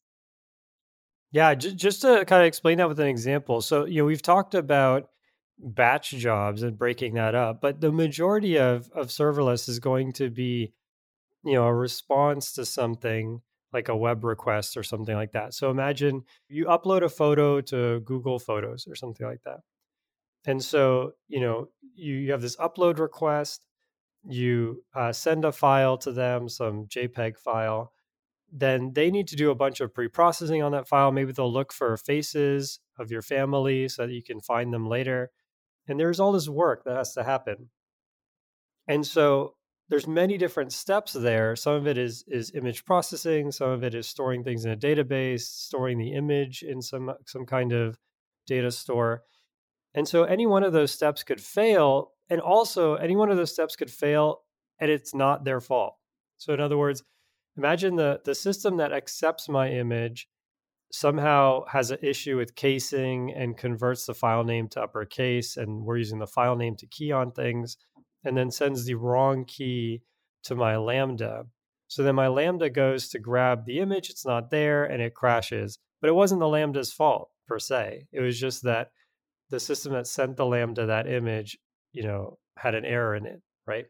[1.33, 3.61] Yeah, just to kind of explain that with an example.
[3.61, 5.11] So, you know, we've talked about
[5.59, 10.31] batch jobs and breaking that up, but the majority of, of serverless is going to
[10.31, 10.73] be,
[11.45, 13.41] you know, a response to something
[13.73, 15.55] like a web request or something like that.
[15.55, 19.61] So imagine you upload a photo to Google Photos or something like that.
[20.47, 23.67] And so, you know, you, you have this upload request,
[24.25, 27.93] you uh, send a file to them, some JPEG file.
[28.53, 31.11] Then they need to do a bunch of pre processing on that file.
[31.11, 35.31] Maybe they'll look for faces of your family so that you can find them later.
[35.89, 37.71] And there's all this work that has to happen.
[38.89, 39.55] And so
[39.89, 41.55] there's many different steps there.
[41.55, 44.77] Some of it is is image processing, some of it is storing things in a
[44.77, 47.99] database, storing the image in some some kind of
[48.47, 49.23] data store.
[49.95, 53.53] And so any one of those steps could fail and also any one of those
[53.53, 54.43] steps could fail
[54.81, 55.97] and it's not their fault.
[56.37, 57.03] So in other words,
[57.57, 60.29] imagine the the system that accepts my image
[60.93, 65.99] somehow has an issue with casing and converts the file name to uppercase and we're
[65.99, 67.77] using the file name to key on things
[68.25, 70.03] and then sends the wrong key
[70.45, 71.45] to my Lambda.
[71.89, 75.79] So then my Lambda goes to grab the image, it's not there, and it crashes.
[76.01, 78.07] But it wasn't the Lambda's fault per se.
[78.13, 78.91] It was just that
[79.51, 81.59] the system that sent the Lambda that image,
[81.93, 83.87] you know, had an error in it, right?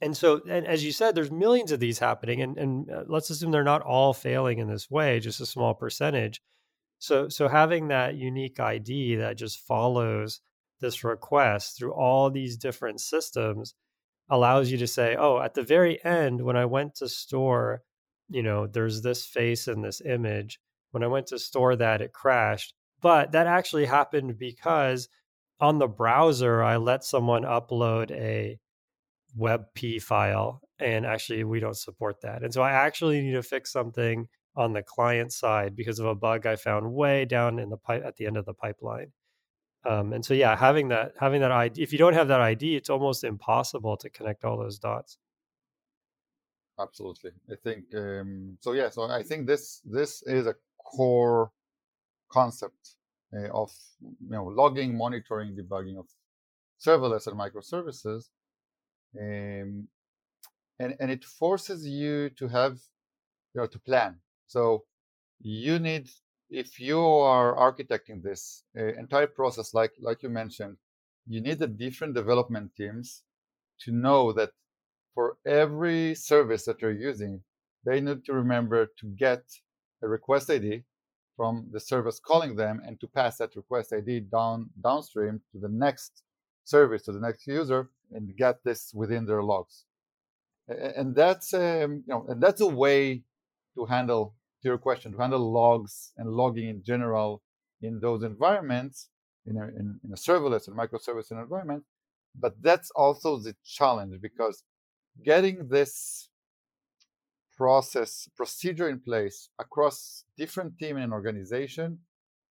[0.00, 3.28] And so, and as you said, there's millions of these happening, and, and uh, let's
[3.28, 6.40] assume they're not all failing in this way, just a small percentage.
[6.98, 10.40] So, so having that unique ID that just follows
[10.80, 13.74] this request through all these different systems
[14.30, 17.82] allows you to say, oh, at the very end, when I went to store,
[18.28, 20.60] you know, there's this face and this image.
[20.92, 22.74] When I went to store that, it crashed.
[23.02, 25.08] But that actually happened because
[25.58, 28.58] on the browser, I let someone upload a
[29.38, 32.42] WebP file, and actually, we don't support that.
[32.42, 36.14] And so I actually need to fix something on the client side because of a
[36.14, 39.12] bug I found way down in the pipe at the end of the pipeline.
[39.88, 42.76] Um, and so, yeah, having that having that ID, if you don't have that ID,
[42.76, 45.18] it's almost impossible to connect all those dots.
[46.78, 48.72] Absolutely, I think um, so.
[48.72, 51.52] Yeah, so I think this this is a core
[52.30, 52.96] concept
[53.34, 56.06] uh, of you know logging, monitoring, debugging of
[56.78, 58.28] serverless and microservices,
[59.18, 59.88] um,
[60.78, 62.74] and and it forces you to have
[63.54, 64.16] you know to plan.
[64.46, 64.84] So
[65.40, 66.08] you need
[66.48, 70.76] if you are architecting this uh, entire process, like like you mentioned,
[71.26, 73.22] you need the different development teams
[73.80, 74.50] to know that
[75.14, 77.42] for every service that you're using,
[77.84, 79.42] they need to remember to get
[80.02, 80.82] a request ID
[81.36, 85.68] from the service calling them and to pass that request ID down downstream to the
[85.68, 86.22] next
[86.64, 89.84] service, to the next user, and get this within their logs.
[90.68, 93.22] And that's um, you know, and that's a way
[93.76, 97.42] to handle to your question to handle logs and logging in general
[97.82, 99.08] in those environments
[99.46, 101.84] in a, in, in a serverless and microservice environment.
[102.38, 104.62] But that's also the challenge because
[105.24, 106.28] getting this
[107.56, 111.98] process procedure in place across different team and organization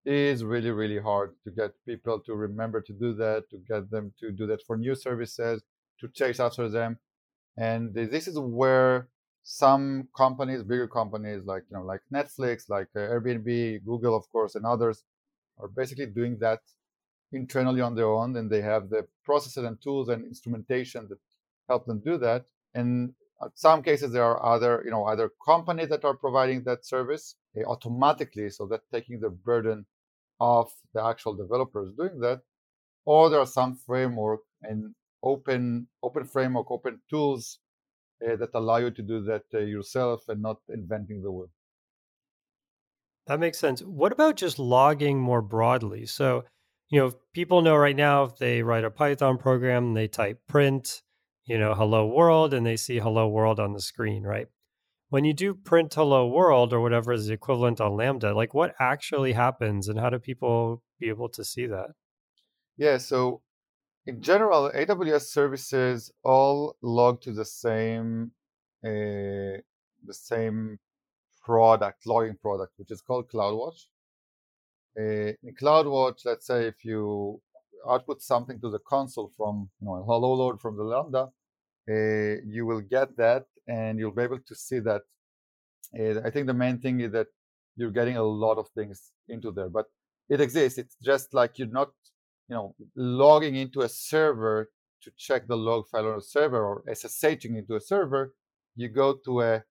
[0.06, 4.14] is really really hard to get people to remember to do that to get them
[4.20, 5.62] to do that for new services
[6.00, 6.98] to chase after them.
[7.58, 9.10] And this is where
[9.44, 14.54] some companies bigger companies like you know like netflix like uh, airbnb google of course
[14.54, 15.04] and others
[15.58, 16.60] are basically doing that
[17.32, 21.20] internally on their own and they have the processes and tools and instrumentation that
[21.68, 22.46] help them do that.
[22.74, 26.86] And in some cases there are other you know other companies that are providing that
[26.86, 27.36] service.
[27.66, 29.86] Automatically so that taking the burden
[30.40, 32.42] of the actual developers doing that.
[33.06, 37.60] Or there are some framework and open open framework open tools
[38.26, 41.50] uh, that allow you to do that uh, yourself and not inventing the wheel
[43.30, 43.82] that makes sense.
[43.82, 46.08] What about just logging more broadly?
[46.08, 46.46] So
[46.90, 51.04] you know people know right now if they write a python program they type print
[51.50, 54.46] you know, hello world and they see hello world on the screen, right?
[55.10, 58.76] When you do print hello world or whatever is the equivalent on Lambda, like what
[58.80, 61.88] actually happens and how do people be able to see that?
[62.78, 63.42] Yeah, so
[64.06, 68.32] in general, AWS services all log to the same
[68.86, 69.58] uh,
[70.06, 70.78] the same
[71.44, 73.88] product, logging product, which is called CloudWatch.
[74.98, 77.42] Uh, in CloudWatch, let's say if you
[77.90, 81.30] output something to the console from you know hello world from the Lambda,
[81.90, 85.02] you will get that and you'll be able to see that.
[85.98, 87.28] Uh, I think the main thing is that
[87.76, 89.86] you're getting a lot of things into there, but
[90.30, 90.78] it exists.
[90.78, 91.90] It's just like you're not,
[92.48, 94.70] you know, logging into a server
[95.02, 98.34] to check the log file on a server or SSHing into a server.
[98.76, 99.64] You go to a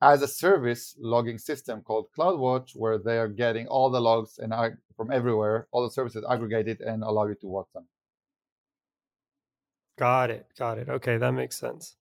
[0.00, 4.52] as a service logging system called CloudWatch, where they are getting all the logs and
[4.96, 7.86] from everywhere, all the services aggregated and allow you to watch them.
[9.98, 10.46] Got it.
[10.58, 10.88] Got it.
[10.88, 11.96] Okay, that makes sense.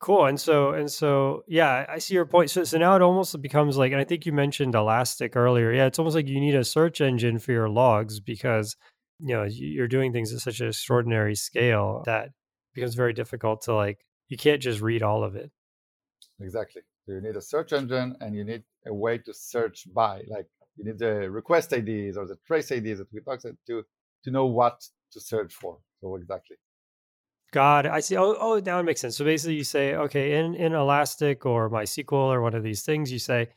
[0.00, 0.26] Cool.
[0.26, 2.50] And so and so yeah, I see your point.
[2.50, 5.72] So so now it almost becomes like and I think you mentioned Elastic earlier.
[5.72, 8.76] Yeah, it's almost like you need a search engine for your logs because
[9.20, 12.30] you know, you're doing things at such an extraordinary scale that
[12.74, 15.50] becomes very difficult to like you can't just read all of it.
[16.40, 16.82] Exactly.
[17.06, 20.22] So you need a search engine and you need a way to search by.
[20.28, 23.84] Like you need the request IDs or the trace IDs that we talked to
[24.24, 25.78] to know what to search for.
[26.00, 26.56] So exactly.
[27.50, 28.16] God, I see.
[28.16, 29.16] Oh, oh, now it makes sense.
[29.16, 33.10] So basically, you say, okay, in in Elastic or MySQL or one of these things,
[33.10, 33.48] you say,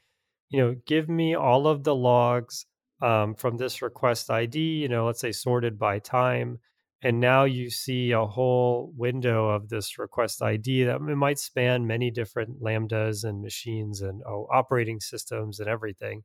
[0.49, 2.65] you know, give me all of the logs
[3.01, 4.60] um, from this request ID.
[4.60, 6.60] You know, let's say sorted by time,
[7.01, 11.86] and now you see a whole window of this request ID that it might span
[11.86, 16.23] many different lambdas and machines and oh, operating systems and everything,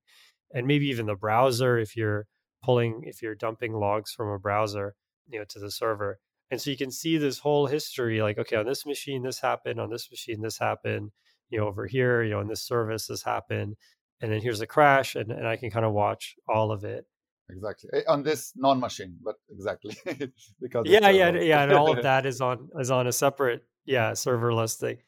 [0.54, 2.26] and maybe even the browser if you're
[2.62, 4.94] pulling if you're dumping logs from a browser,
[5.28, 8.56] you know, to the server and so you can see this whole history like okay
[8.56, 11.10] on this machine this happened on this machine this happened
[11.50, 13.76] you know over here you know in this service this happened
[14.20, 17.06] and then here's a crash and, and i can kind of watch all of it.
[17.48, 18.04] Exactly.
[18.08, 19.96] On this non-machine but exactly
[20.60, 24.12] because yeah yeah yeah and all of that is on is on a separate yeah
[24.12, 24.98] serverless thing.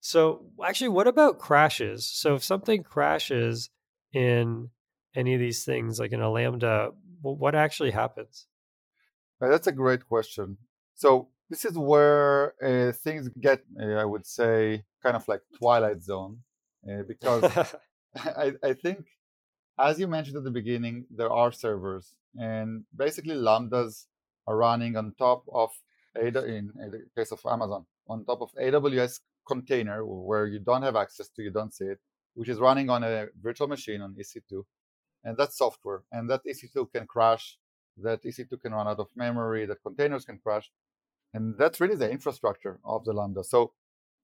[0.00, 2.06] So actually what about crashes?
[2.06, 3.70] So if something crashes
[4.12, 4.68] in
[5.14, 6.90] any of these things like in a lambda
[7.22, 8.46] what actually happens?
[9.40, 10.58] That's a great question
[10.96, 16.02] so this is where uh, things get, uh, I would say, kind of like Twilight
[16.02, 16.38] Zone,
[16.90, 17.44] uh, because
[18.16, 19.04] I, I think,
[19.78, 24.06] as you mentioned at the beginning, there are servers, and basically lambdas
[24.46, 25.70] are running on top of
[26.18, 30.96] Ada in the case of Amazon, on top of AWS container where you don't have
[30.96, 32.00] access to, you don't see it,
[32.34, 34.64] which is running on a virtual machine on EC2,
[35.24, 37.58] and that's software, and that EC2 can crash
[37.98, 40.70] that EC2 can run out of memory, that containers can crash.
[41.36, 43.44] And that's really the infrastructure of the Lambda.
[43.44, 43.72] So,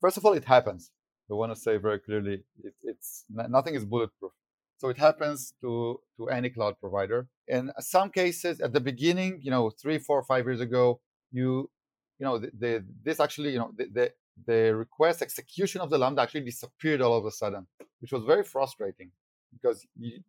[0.00, 0.90] first of all, it happens.
[1.28, 4.32] We want to say very clearly, it, it's nothing is bulletproof.
[4.78, 7.20] So it happens to to any cloud provider.
[7.46, 11.00] In some cases, at the beginning, you know, three, four, five years ago,
[11.38, 11.70] you
[12.18, 12.72] you know, the, the
[13.06, 14.06] this actually, you know, the, the
[14.50, 17.66] the request execution of the Lambda actually disappeared all of a sudden,
[18.00, 19.10] which was very frustrating
[19.54, 20.20] because you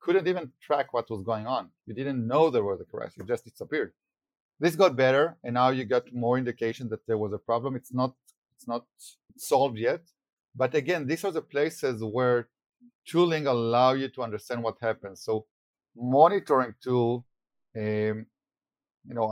[0.00, 1.62] couldn't even track what was going on.
[1.86, 3.92] You didn't know there was a crash; it just disappeared.
[4.60, 7.76] This got better, and now you got more indication that there was a problem.
[7.76, 8.14] It's not
[8.56, 8.84] it's not
[9.36, 10.02] solved yet,
[10.56, 12.48] but again, these are the places where
[13.06, 15.22] tooling allow you to understand what happens.
[15.22, 15.46] So
[15.96, 17.24] monitoring tool,
[17.76, 18.26] um,
[19.06, 19.28] you know,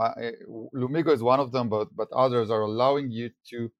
[0.73, 3.71] Lumigo is one of them, but but others are allowing you to.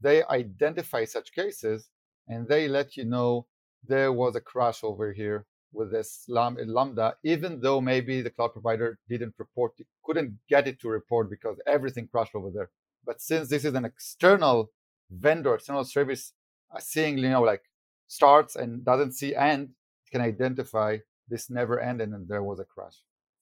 [0.00, 1.88] They identify such cases
[2.26, 3.46] and they let you know
[3.86, 8.98] there was a crash over here with this lambda, even though maybe the cloud provider
[9.08, 9.72] didn't report,
[10.04, 12.70] couldn't get it to report because everything crashed over there.
[13.04, 14.70] But since this is an external
[15.10, 16.32] vendor, external service,
[16.74, 17.62] uh, seeing you know like
[18.06, 19.70] starts and doesn't see end,
[20.10, 20.98] can identify
[21.28, 22.96] this never ended and there was a crash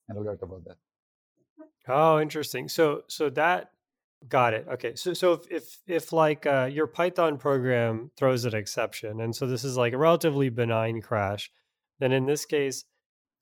[0.09, 0.76] and alert about that.
[1.89, 2.68] Oh, interesting.
[2.68, 3.72] So so that
[4.28, 4.66] got it.
[4.72, 4.95] Okay.
[4.95, 9.47] So so if if, if like uh, your Python program throws an exception, and so
[9.47, 11.51] this is like a relatively benign crash,
[12.01, 12.84] then in this case,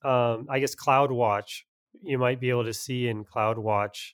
[0.03, 1.61] um, I guess CloudWatch,
[2.03, 4.11] you might be able to see in CloudWatch,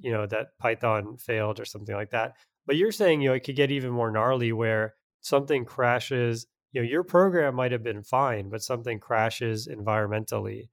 [0.00, 2.34] you know, that Python failed or something like that.
[2.66, 6.80] But you're saying you know it could get even more gnarly where something crashes you
[6.80, 10.68] know your program might have been fine but something crashes environmentally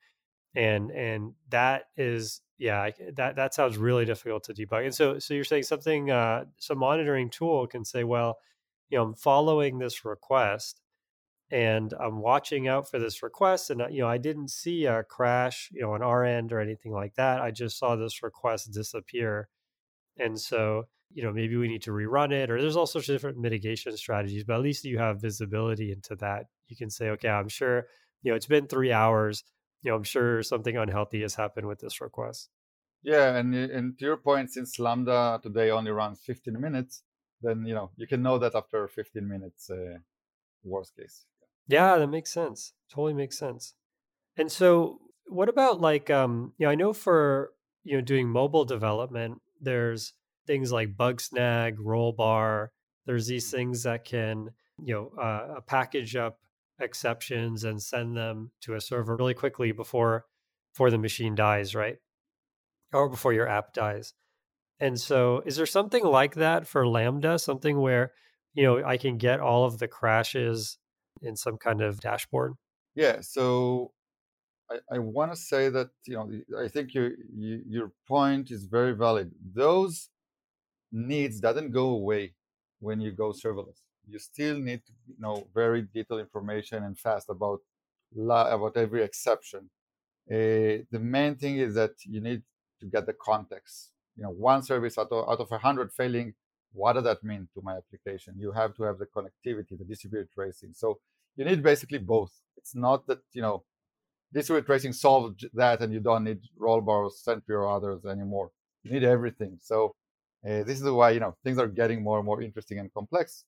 [0.56, 5.34] and and that is yeah that that sounds really difficult to debug and so so
[5.34, 8.40] you're saying something uh some monitoring tool can say well
[8.90, 10.82] you know i'm following this request
[11.52, 15.04] and i'm watching out for this request and uh, you know i didn't see a
[15.04, 17.42] crash you know on our end or anything like that.
[17.42, 19.50] I just saw this request disappear
[20.18, 23.16] and so you know maybe we need to rerun it or there's all sorts of
[23.16, 26.46] different mitigation strategies but at least you have visibility into that.
[26.68, 27.88] You can say okay i'm sure
[28.22, 29.44] you know it's been three hours
[29.82, 32.50] you know i'm sure something unhealthy has happened with this request.
[33.02, 37.02] Yeah and, and to your point since lambda today only runs 15 minutes
[37.42, 39.98] then you know you can know that after 15 minutes uh,
[40.64, 41.26] worst case
[41.70, 43.74] yeah that makes sense totally makes sense
[44.36, 47.52] and so what about like um you know i know for
[47.86, 50.14] you know doing mobile development there's
[50.50, 52.70] things like Bugsnag, Rollbar.
[53.06, 54.50] There's these things that can,
[54.84, 56.40] you know, uh, package up
[56.80, 60.26] exceptions and send them to a server really quickly before
[60.74, 61.98] before the machine dies, right?
[62.92, 64.14] Or before your app dies.
[64.80, 67.38] And so, is there something like that for Lambda?
[67.38, 68.12] Something where
[68.56, 70.80] you know I can get all of the crashes
[71.22, 72.54] in some kind of dashboard?
[72.96, 73.22] Yeah.
[73.22, 73.92] So
[74.70, 78.94] I, I want to say that you know I think your your point is very
[78.94, 79.32] valid.
[79.54, 80.10] Those
[80.92, 82.34] needs doesn't go away
[82.80, 83.82] when you go serverless.
[84.08, 87.62] You still need to know very detailed information and fast about
[88.16, 89.70] about every exception.
[90.32, 92.44] Uh, the main thing is that you need
[92.80, 93.92] to get the context.
[94.16, 96.34] You know, one service out of, out of 100 failing,
[96.74, 98.36] what does that mean to my application?
[98.38, 100.72] You have to have the connectivity, the distributed tracing.
[100.74, 101.00] So
[101.36, 102.32] you need basically both.
[102.58, 103.64] It's not that, you know,
[104.34, 108.52] distributed tracing solved that and you don't need Rollbar Sentry or others anymore.
[108.84, 109.58] You need everything.
[109.62, 109.96] So
[110.46, 113.46] uh, this is why you know things are getting more and more interesting and complex.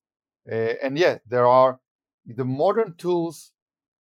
[0.51, 1.80] Uh, and yeah, there are
[2.26, 3.51] the modern tools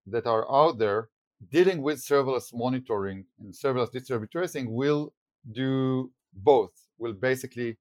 [0.07, 1.09] that are out there
[1.49, 5.13] dealing with serverless monitoring and serverless distributed tracing will
[5.51, 6.71] do both.
[6.97, 7.77] Will basically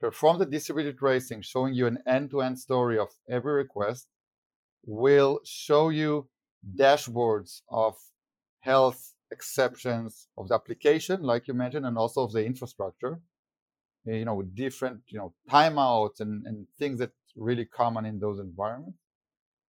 [0.00, 4.08] perform the distributed tracing, showing you an end-to-end story of every request.
[4.86, 6.28] Will show you
[6.76, 7.96] dashboards of
[8.60, 13.20] health exceptions of the application, like you mentioned, and also of the infrastructure
[14.08, 18.18] Eh, you know, with different, you know, timeouts and, and things that really common in
[18.18, 18.98] those environments.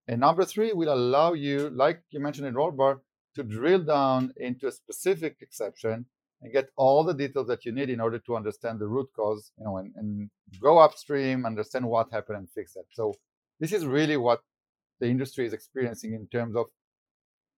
[0.08, 3.00] And number three will allow you, like you mentioned in Rollbar,
[3.36, 6.06] to drill down into a specific exception
[6.42, 9.52] and get all the details that you need in order to understand the root cause,
[9.58, 10.30] you know, and, and
[10.60, 12.86] go upstream, understand what happened and fix it.
[12.92, 13.14] So
[13.60, 14.42] this is really what
[15.00, 16.66] the industry is experiencing in terms of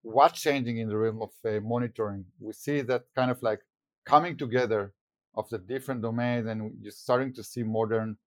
[0.02, 2.26] what's changing in the realm of uh, monitoring.
[2.40, 3.60] We see that kind of like
[4.06, 4.94] coming together
[5.36, 8.18] of the different domains, and you're starting to see modern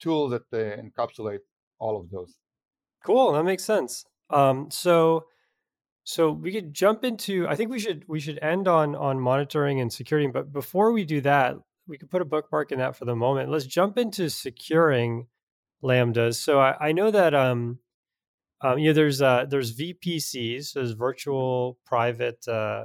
[0.00, 1.40] tools that uh, encapsulate
[1.78, 2.34] all of those.
[3.04, 4.04] Cool, that makes sense.
[4.30, 5.26] Um, so,
[6.08, 7.48] so we could jump into.
[7.48, 10.28] I think we should we should end on on monitoring and security.
[10.28, 11.56] But before we do that,
[11.88, 13.50] we could put a bookmark in that for the moment.
[13.50, 15.26] Let's jump into securing
[15.82, 16.36] lambdas.
[16.36, 17.80] So I, I know that um,
[18.60, 22.84] um, you know there's uh, there's VPCs, there's virtual private uh,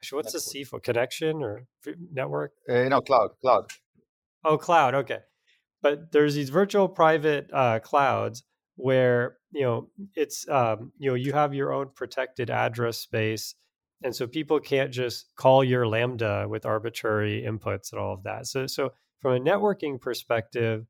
[0.00, 0.32] Actually, what's network.
[0.32, 1.66] the C for connection or
[2.10, 2.52] network?
[2.66, 3.66] Uh, no, cloud, cloud.
[4.44, 4.94] Oh, cloud.
[4.94, 5.18] Okay,
[5.82, 8.44] but there's these virtual private uh, clouds
[8.76, 13.54] where you know it's um, you know you have your own protected address space
[14.04, 18.46] and so people can't just call your lambda with arbitrary inputs and all of that.
[18.46, 20.84] So so from a networking perspective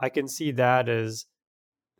[0.00, 1.26] i can see that as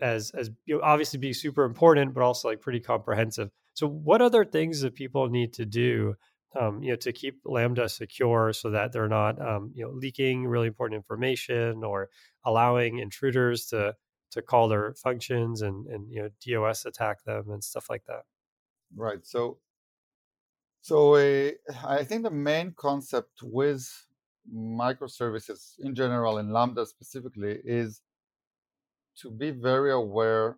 [0.01, 3.51] as as you know, obviously being super important but also like pretty comprehensive.
[3.75, 6.15] So what other things that people need to do
[6.59, 10.47] um, you know to keep lambda secure so that they're not um, you know leaking
[10.47, 12.09] really important information or
[12.45, 13.95] allowing intruders to
[14.31, 18.23] to call their functions and and you know DOS attack them and stuff like that.
[18.95, 19.27] Right.
[19.27, 19.59] So
[20.81, 21.51] so uh,
[21.85, 23.87] I think the main concept with
[24.53, 28.01] microservices in general and Lambda specifically is
[29.21, 30.57] to be very aware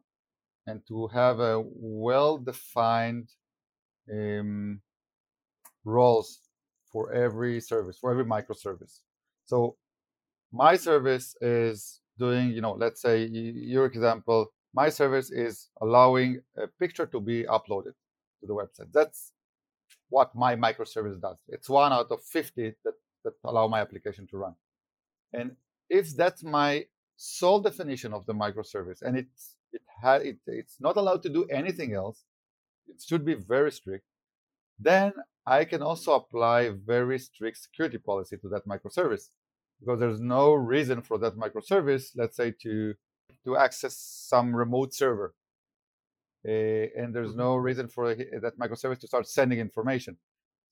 [0.67, 3.31] and to have a well-defined
[4.13, 4.81] um,
[5.85, 6.41] roles
[6.93, 9.01] for every service, for every microservice.
[9.47, 9.77] So
[10.53, 16.67] my service is doing, you know, let's say your example, my service is allowing a
[16.83, 17.95] picture to be uploaded
[18.41, 18.91] to the website.
[18.93, 19.33] That's
[20.09, 21.39] what my microservice does.
[21.49, 22.95] It's one out of 50 that,
[23.25, 24.55] that allow my application to run.
[25.33, 25.57] And
[25.89, 30.97] if that's my sole definition of the microservice and it's it had it, it's not
[30.97, 32.25] allowed to do anything else,
[32.89, 34.05] it should be very strict,
[34.79, 35.13] then
[35.47, 39.29] I can also apply very strict security policy to that microservice
[39.81, 42.95] because there's no reason for that microservice, let's say, to
[43.45, 45.35] to access some remote server.
[46.47, 47.65] Uh, and there's no mm-hmm.
[47.65, 50.17] reason for that microservice to start sending information.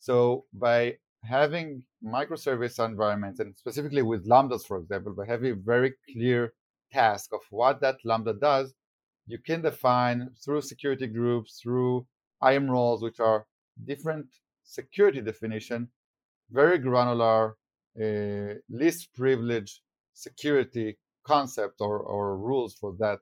[0.01, 5.95] So by having microservice environments, and specifically with lambdas, for example, by having a very
[6.13, 6.53] clear
[6.93, 8.75] task of what that lambda does,
[9.27, 12.07] you can define through security groups, through
[12.43, 13.47] IAM roles, which are
[13.85, 14.27] different
[14.65, 15.89] security definition,
[16.51, 17.57] very granular
[18.69, 19.81] least privilege
[20.15, 23.21] security concept or, or rules for that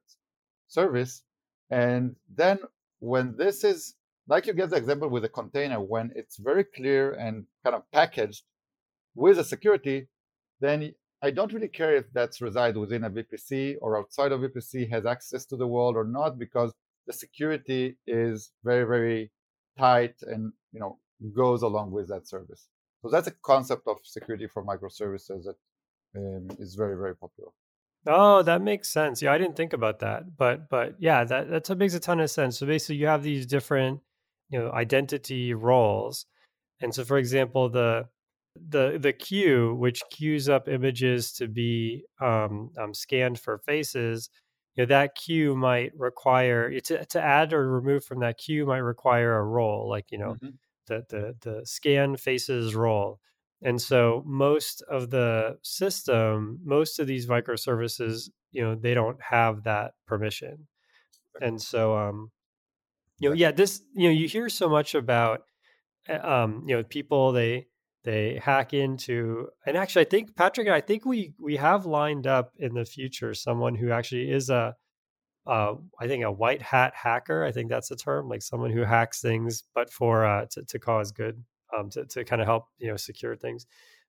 [0.69, 1.23] service.
[1.71, 2.59] And then
[3.01, 3.95] when this is
[4.29, 7.91] like you get the example with a container, when it's very clear and kind of
[7.93, 8.43] packaged
[9.15, 10.09] with a security,
[10.61, 14.91] then I don't really care if that's reside within a VPC or outside of VPC
[14.91, 16.73] has access to the world or not, because
[17.07, 19.31] the security is very, very
[19.79, 20.99] tight and you know
[21.35, 22.69] goes along with that service.
[23.07, 25.57] So that's a concept of security for microservices that
[26.17, 27.51] um, is very very popular.
[28.07, 29.23] Oh, that makes sense.
[29.23, 32.31] Yeah, I didn't think about that, but but yeah, that that makes a ton of
[32.31, 32.59] sense.
[32.59, 34.01] So basically, you have these different
[34.51, 36.27] you know identity roles,
[36.81, 38.09] and so for example, the
[38.69, 44.31] the the queue which queues up images to be um, um, scanned for faces
[44.77, 48.79] you know that queue might require to, to add or remove from that queue might
[48.79, 50.49] require a role like you know mm-hmm
[50.87, 53.21] the the the scan faces role.
[53.63, 59.65] And so most of the system, most of these microservices, you know, they don't have
[59.65, 60.67] that permission.
[61.41, 62.31] And so um
[63.19, 65.43] you know, yeah, this you know, you hear so much about
[66.09, 67.67] eh, um, you know, people they
[68.05, 72.53] they hack into and actually I think Patrick I think we we have lined up
[72.59, 74.77] in the future someone who actually is a
[75.47, 77.45] uh, I think a white hat hacker.
[77.45, 80.79] I think that's the term, like someone who hacks things, but for uh, to, to
[80.79, 81.43] cause good,
[81.77, 83.67] um, to to kind of help you know secure things.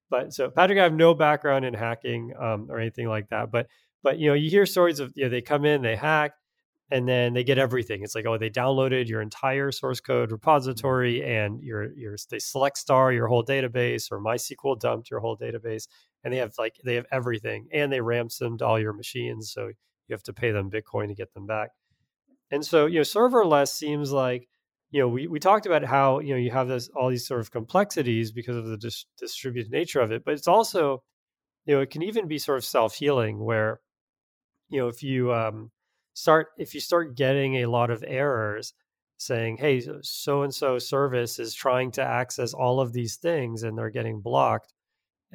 [0.09, 3.51] But so Patrick, I have no background in hacking um, or anything like that.
[3.51, 3.67] But
[4.03, 6.31] but you know, you hear stories of you know they come in, they hack,
[6.89, 8.03] and then they get everything.
[8.03, 12.77] It's like oh, they downloaded your entire source code repository, and your your they select
[12.77, 15.87] star your whole database, or MySQL dumped your whole database,
[16.23, 19.51] and they have like they have everything, and they ransomed all your machines.
[19.51, 19.71] So
[20.07, 21.69] you have to pay them Bitcoin to get them back.
[22.51, 24.47] And so, you know, serverless seems like,
[24.91, 27.41] you know, we, we talked about how, you know, you have this all these sort
[27.41, 31.03] of complexities because of the dis- distributed nature of it, but it's also,
[31.65, 33.81] you know, it can even be sort of self-healing where,
[34.69, 35.71] you know, if you um,
[36.13, 38.73] start if you start getting a lot of errors
[39.17, 43.77] saying, hey, so and so service is trying to access all of these things and
[43.77, 44.73] they're getting blocked,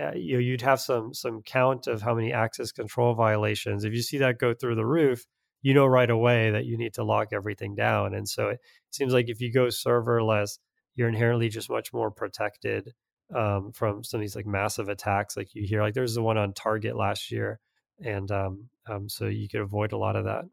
[0.00, 3.84] uh, you know, you'd have some some count of how many access control violations.
[3.84, 5.26] If you see that go through the roof,
[5.60, 8.14] you know right away that you need to lock everything down.
[8.14, 10.58] And so it seems like if you go serverless,
[10.94, 12.92] you're inherently just much more protected
[13.34, 15.82] um, from some of these like massive attacks, like you hear.
[15.82, 17.60] Like there's the one on Target last year,
[18.04, 20.44] and um, um, so you could avoid a lot of that.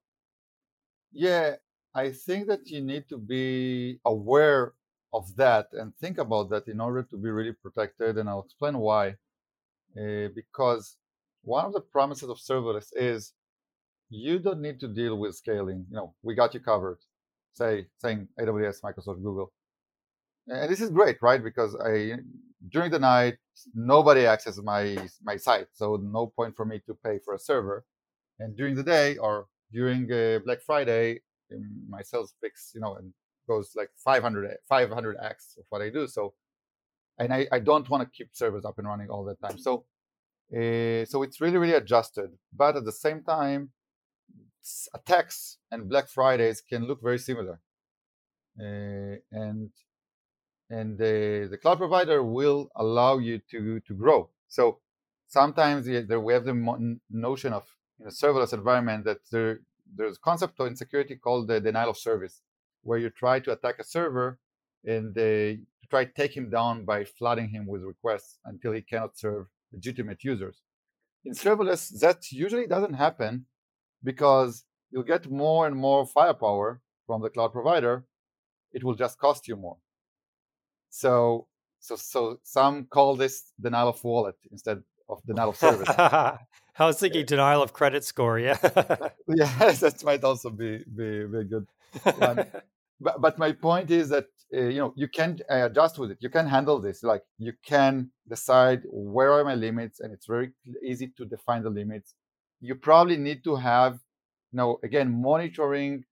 [1.12, 1.56] Yeah,
[1.94, 4.74] I think that you need to be aware
[5.12, 8.18] of that and think about that in order to be really protected.
[8.18, 9.16] And I'll explain why
[10.00, 10.98] uh, because
[11.44, 13.34] one of the promises of serverless is
[14.10, 15.86] you don't need to deal with scaling.
[15.90, 17.00] You know, we got you covered.
[17.54, 19.52] Say saying AWS, Microsoft, Google.
[20.48, 21.44] and this is great, right?
[21.44, 22.14] Because I
[22.72, 23.38] during the night
[23.74, 27.86] nobody accesses my my site, so no point for me to pay for a server.
[28.40, 31.22] And during the day or during uh, Black Friday,
[31.54, 33.14] um, my sales picks, you know, and
[33.48, 36.08] goes like 500 500x of what I do.
[36.08, 36.34] So,
[37.20, 39.58] and I, I don't want to keep servers up and running all the time.
[39.60, 39.86] So,
[40.56, 42.32] uh, so it's really really adjusted.
[42.56, 43.72] But at the same time,
[44.94, 47.60] attacks and Black Fridays can look very similar.
[48.60, 49.70] Uh, and
[50.70, 54.30] and the, the cloud provider will allow you to to grow.
[54.48, 54.80] So
[55.28, 55.96] sometimes we
[56.34, 57.66] have the notion of
[58.00, 59.60] in a serverless environment that there
[59.96, 62.42] there's a concept in security called the denial of service,
[62.84, 64.40] where you try to attack a server
[64.86, 65.60] and they
[65.90, 70.24] try to take him down by flooding him with requests until he cannot serve legitimate
[70.24, 70.62] users.
[71.26, 73.46] In serverless, that usually doesn't happen
[74.04, 78.06] because you'll get more and more firepower from the cloud provider.
[78.72, 79.78] It will just cost you more.
[80.90, 81.48] So
[81.80, 85.90] so so some call this denial of wallet instead of denial of service.
[86.80, 88.40] I was thinking denial of credit score.
[88.40, 88.58] Yeah.
[89.28, 91.68] yeah, that might also be be, be good.
[92.22, 92.44] Um,
[93.00, 96.18] but but my point is that uh, you know you can uh, adjust with it.
[96.22, 97.04] You can handle this.
[97.04, 100.52] Like you can decide where are my limits, and it's very
[100.84, 102.16] easy to define the limits.
[102.62, 103.94] You probably need to have,
[104.52, 106.04] you know, again monitoring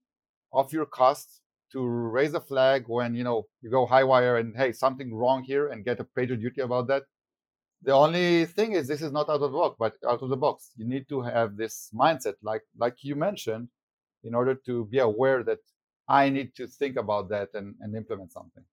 [0.53, 4.55] of your costs to raise a flag when you know you go high wire and
[4.55, 7.03] hey something wrong here and get a pager duty about that
[7.81, 10.37] the only thing is this is not out of the box but out of the
[10.37, 13.67] box you need to have this mindset like like you mentioned
[14.23, 15.59] in order to be aware that
[16.07, 18.63] i need to think about that and, and implement something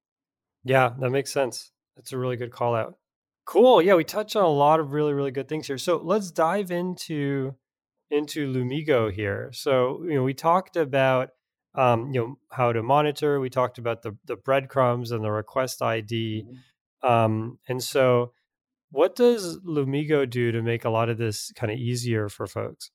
[0.64, 2.96] yeah that makes sense that's a really good call out
[3.44, 6.30] cool yeah we touched on a lot of really really good things here so let's
[6.30, 7.54] dive into
[8.10, 11.30] into lumigo here so you know we talked about
[11.74, 13.40] um, you know how to monitor.
[13.40, 17.08] We talked about the the breadcrumbs and the request ID, mm-hmm.
[17.08, 18.32] um, and so
[18.90, 22.92] what does Lumigo do to make a lot of this kind of easier for folks?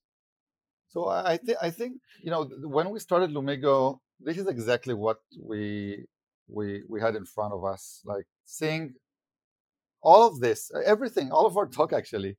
[0.88, 5.20] So I think I think you know when we started Lumigo, this is exactly what
[5.42, 6.06] we
[6.48, 8.96] we we had in front of us, like seeing
[10.02, 12.38] all of this, everything, all of our talk actually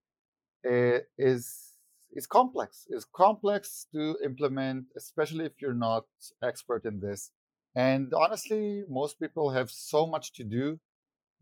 [0.68, 1.74] uh, is
[2.12, 2.86] is complex.
[2.90, 6.04] Is complex to implement, especially if you're not
[6.42, 7.30] expert in this.
[7.74, 10.80] And honestly, most people have so much to do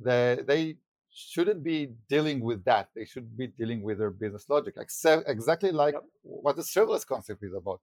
[0.00, 0.76] that they
[1.10, 2.90] shouldn't be dealing with that.
[2.94, 6.04] They should be dealing with their business logic, exactly like yep.
[6.22, 7.80] what the serverless concept is about.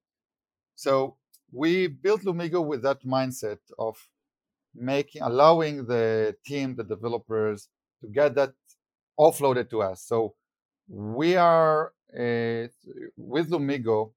[0.76, 1.18] So
[1.52, 3.98] we built Lumigo with that mindset of
[4.74, 7.70] making, allowing the team, the developers,
[8.02, 8.54] to get that
[9.20, 10.04] offloaded to us.
[10.04, 10.36] So
[10.88, 12.68] we are uh,
[13.18, 14.12] with Lumigo,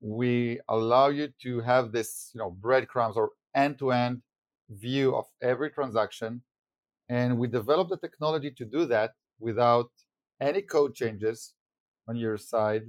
[0.00, 4.22] we allow you to have this, you know, breadcrumbs or end-to-end
[4.70, 6.42] view of every transaction,
[7.08, 9.90] and we developed the technology to do that without
[10.40, 11.54] any code changes
[12.08, 12.82] on your side,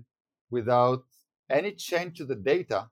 [0.50, 1.04] without
[1.50, 2.90] any change to the data,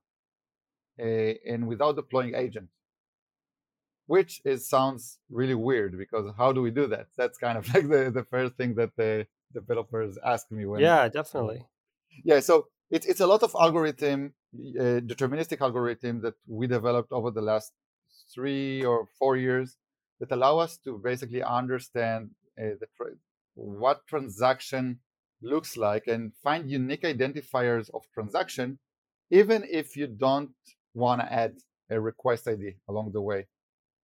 [0.98, 2.70] and without deploying agent
[4.06, 7.08] which is sounds really weird because how do we do that?
[7.18, 10.82] That's kind of like the, the first thing that the developers ask me when.
[10.82, 11.66] Yeah, definitely.
[12.24, 17.32] Yeah, so it's it's a lot of algorithm, uh, deterministic algorithm that we developed over
[17.32, 17.74] the last
[18.34, 19.78] three or four years
[20.20, 23.18] that allow us to basically understand uh, the tra-
[23.56, 25.00] what transaction
[25.42, 28.80] looks like and find unique identifiers of transaction,
[29.30, 30.52] even if you don't
[30.94, 31.54] want to add
[31.90, 33.48] a request ID along the way.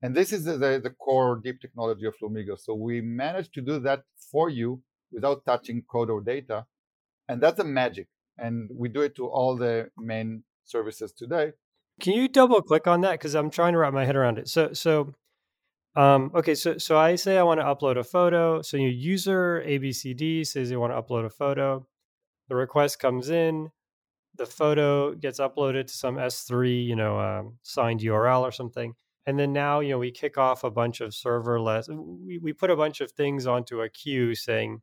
[0.02, 2.58] And this is the, the, core deep technology of Lumigo.
[2.58, 4.82] So we managed to do that for you
[5.12, 6.66] without touching code or data.
[7.28, 8.08] And that's a magic.
[8.38, 11.52] And we do it to all the main services today.
[12.00, 13.14] Can you double click on that?
[13.14, 14.48] Because I'm trying to wrap my head around it.
[14.48, 15.14] So, so,
[15.98, 18.62] um, okay, so so I say I want to upload a photo.
[18.62, 21.86] So your user ABCD says they want to upload a photo.
[22.48, 23.72] The request comes in.
[24.36, 28.94] The photo gets uploaded to some S3, you know, um, signed URL or something.
[29.26, 31.88] And then now, you know, we kick off a bunch of serverless.
[32.26, 34.82] We we put a bunch of things onto a queue saying,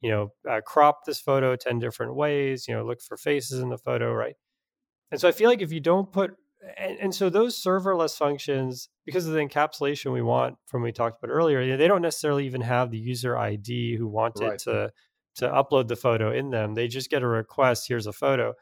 [0.00, 3.70] you know, uh, crop this photo 10 different ways, you know, look for faces in
[3.70, 4.36] the photo, right?
[5.10, 6.36] And so I feel like if you don't put,
[6.76, 11.22] and, and so those serverless functions, because of the encapsulation we want from we talked
[11.22, 14.58] about earlier, they don't necessarily even have the user ID who wanted right.
[14.60, 14.92] to
[15.36, 16.74] to upload the photo in them.
[16.74, 18.54] They just get a request, here's a photo.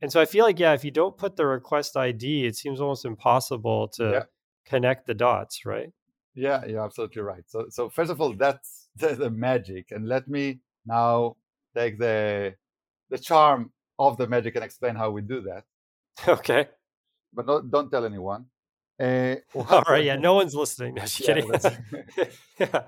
[0.00, 2.80] And so I feel like, yeah, if you don't put the request ID, it seems
[2.80, 4.22] almost impossible to yeah.
[4.64, 5.92] connect the dots, right?
[6.34, 7.42] Yeah, you're absolutely right.
[7.46, 9.90] So, so first of all, that's the, the magic.
[9.90, 11.36] And let me now
[11.76, 12.54] take the
[13.10, 15.64] the charm of the magic and explain how we do that.
[16.28, 16.68] Okay.
[17.32, 18.46] But don't don't tell anyone.
[19.00, 20.94] Uh, All right, yeah, no one's listening.
[20.94, 21.52] No, just Yeah, kidding.
[22.58, 22.82] yeah.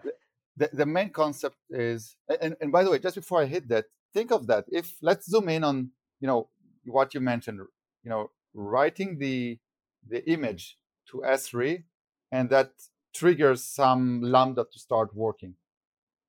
[0.56, 3.86] the, the main concept is and, and by the way just before i hit that
[4.12, 5.90] think of that if let's zoom in on
[6.20, 6.48] you know
[6.84, 7.60] what you mentioned
[8.02, 9.58] you know writing the
[10.06, 11.84] the image to s3
[12.32, 12.72] and that
[13.14, 15.56] triggers some lambda to start working.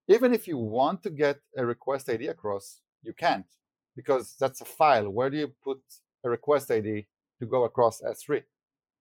[0.07, 3.47] Even if you want to get a request id across you can't
[3.95, 5.09] because that's a file.
[5.09, 5.81] Where do you put
[6.23, 7.07] a request id
[7.39, 8.43] to go across s3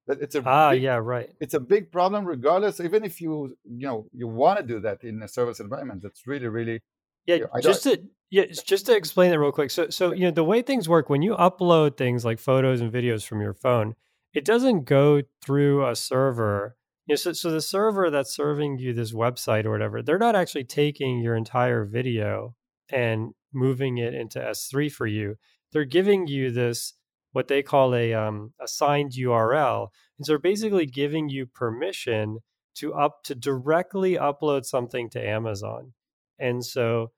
[0.06, 1.34] that it's a Ah, big yeah, right.
[1.40, 5.04] it's a big problem regardless even if you you know you want to do that
[5.04, 6.80] in a service environment that's really really
[7.26, 9.70] Yeah, Yeah, I just to yeah, just to explain that real quick.
[9.70, 12.92] So so you know the way things work when you upload things like photos and
[12.92, 13.96] videos from your phone,
[14.32, 16.76] it doesn't go through a server.
[17.06, 20.36] You know, so so the server that's serving you this website or whatever, they're not
[20.36, 22.54] actually taking your entire video
[22.88, 25.36] and moving it into S3 for you.
[25.72, 26.94] They're giving you this
[27.32, 32.38] what they call a um, assigned URL, and so they're basically giving you permission
[32.76, 35.94] to up to directly upload something to Amazon.
[36.38, 37.10] And so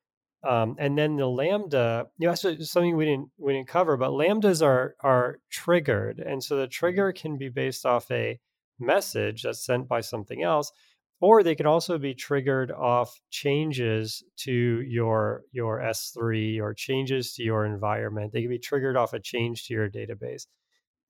[0.45, 4.11] um, and then the lambda, you know, that's something we didn't we didn't cover, but
[4.11, 8.41] lambdas are are triggered, and so the trigger can be based off a
[8.81, 10.73] message that's sent by something else,
[11.21, 17.45] or they can also be triggered off changes to your your S3 or changes to
[17.45, 18.33] your environment.
[18.33, 20.47] They can be triggered off a change to your database,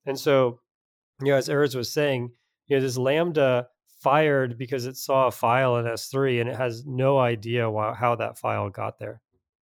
[0.05, 0.61] and so
[1.21, 2.33] you know, as Erez was saying,
[2.67, 3.69] you know, this lambda
[4.09, 8.13] fired because it saw a file in S3 and it has no idea why, how
[8.23, 9.17] that file got there.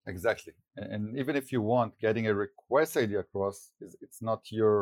[0.07, 0.55] exactly
[0.95, 4.75] and, even if you want getting a request id across is it's not your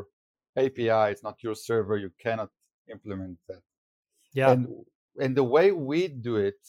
[0.62, 2.50] api it's not your server you cannot
[2.96, 3.62] implement that
[4.38, 4.50] Yeah.
[4.52, 4.62] and
[5.22, 6.60] and the way we do it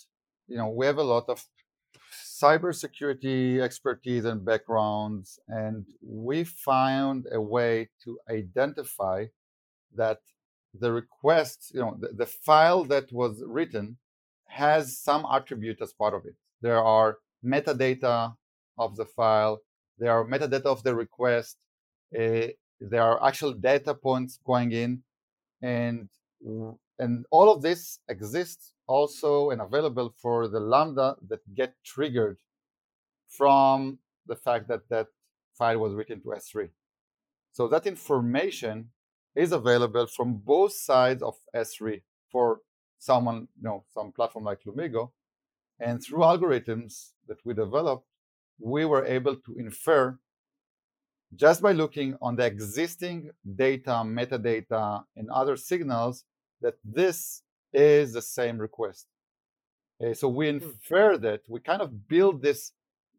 [0.52, 1.40] you know we have a lot of
[2.46, 9.20] cybersecurity expertise and backgrounds and we found a way to identify
[10.02, 10.20] that
[10.74, 13.98] the request you know the, the file that was written
[14.48, 16.36] has some attribute as part of it.
[16.62, 18.36] There are metadata
[18.78, 19.60] of the file
[20.00, 21.58] there are metadata of the request
[22.18, 22.48] uh,
[22.80, 25.04] there are actual data points going in
[25.62, 26.10] and
[26.98, 32.38] and all of this exists also and available for the lambda that get triggered
[33.28, 35.08] from the fact that that
[35.58, 36.70] file was written to s3
[37.52, 38.90] so that information
[39.40, 42.60] is available from both sides of s3 for
[43.00, 45.12] someone you know some platform like lumigo
[45.80, 48.06] and through algorithms that we developed
[48.60, 50.18] we were able to infer
[51.36, 56.24] just by looking on the existing data, metadata, and other signals
[56.62, 59.06] that this is the same request.
[60.04, 62.72] Uh, so we infer that we kind of build this,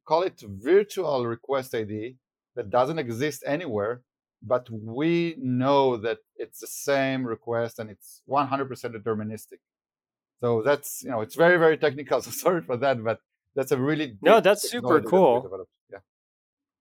[0.04, 2.16] call it virtual request ID
[2.56, 4.02] that doesn't exist anywhere,
[4.42, 9.58] but we know that it's the same request and it's 100% deterministic.
[10.40, 12.22] So that's, you know, it's very, very technical.
[12.22, 13.20] So sorry for that, but
[13.54, 15.68] that's a really No, that's super technology that cool.
[15.92, 15.98] Yeah.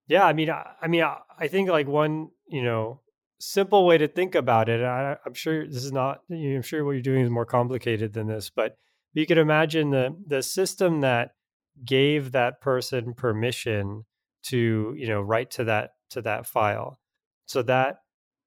[0.08, 3.02] Yeah, I mean, I, I mean, I, I think like one, you know,
[3.40, 4.84] simple way to think about it.
[4.84, 6.22] I, I'm sure this is not.
[6.30, 8.78] I'm sure what you're doing is more complicated than this, but
[9.14, 11.32] you could imagine the the system that
[11.86, 14.06] gave that person permission
[14.44, 17.00] to, you know, write to that to that file.
[17.50, 17.98] So that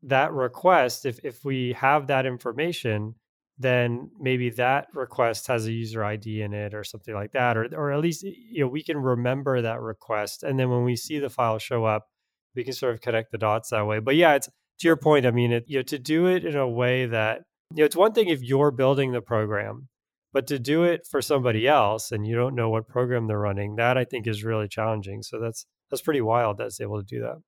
[0.05, 3.16] that request, if if we have that information,
[3.59, 7.66] then maybe that request has a user ID in it or something like that, or
[7.74, 11.18] or at least you know we can remember that request, and then when we see
[11.18, 12.07] the file show up,
[12.55, 13.98] we can sort of connect the dots that way.
[13.98, 15.26] But yeah, it's to your point.
[15.26, 17.42] I mean, it, you know, to do it in a way that
[17.74, 19.88] you know, it's one thing if you're building the program,
[20.32, 23.76] but to do it for somebody else and you don't know what program they're running,
[23.76, 25.22] that I think is really challenging.
[25.22, 27.42] So that's that's pretty wild that's able to do that.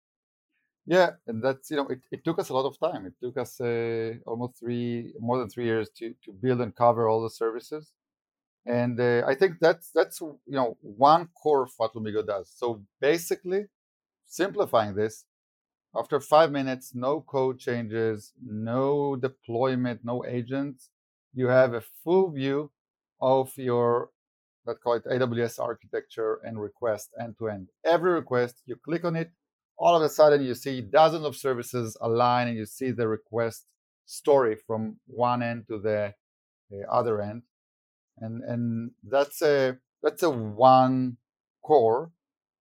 [0.87, 3.07] Yeah, and that's you know it, it took us a lot of time.
[3.07, 7.09] It took us uh, almost three, more than three years to to build and cover
[7.09, 7.93] all the services,
[8.67, 12.53] and uh, I think that's that's you know one core of what Lumigo does.
[12.57, 13.67] So basically,
[14.27, 15.27] simplifying this,
[15.97, 20.91] after five minutes, no code changes, no deployment, no agents,
[21.35, 22.71] you have a full view
[23.21, 24.11] of your
[24.67, 27.69] let's call it AWS architecture and request end to end.
[27.85, 29.31] Every request, you click on it,
[29.77, 33.67] all of a sudden you see dozens of services align and you see the request
[34.07, 36.15] story from one end to the,
[36.71, 37.43] the other end.
[38.19, 41.17] And and that's a that's a one
[41.65, 42.13] core.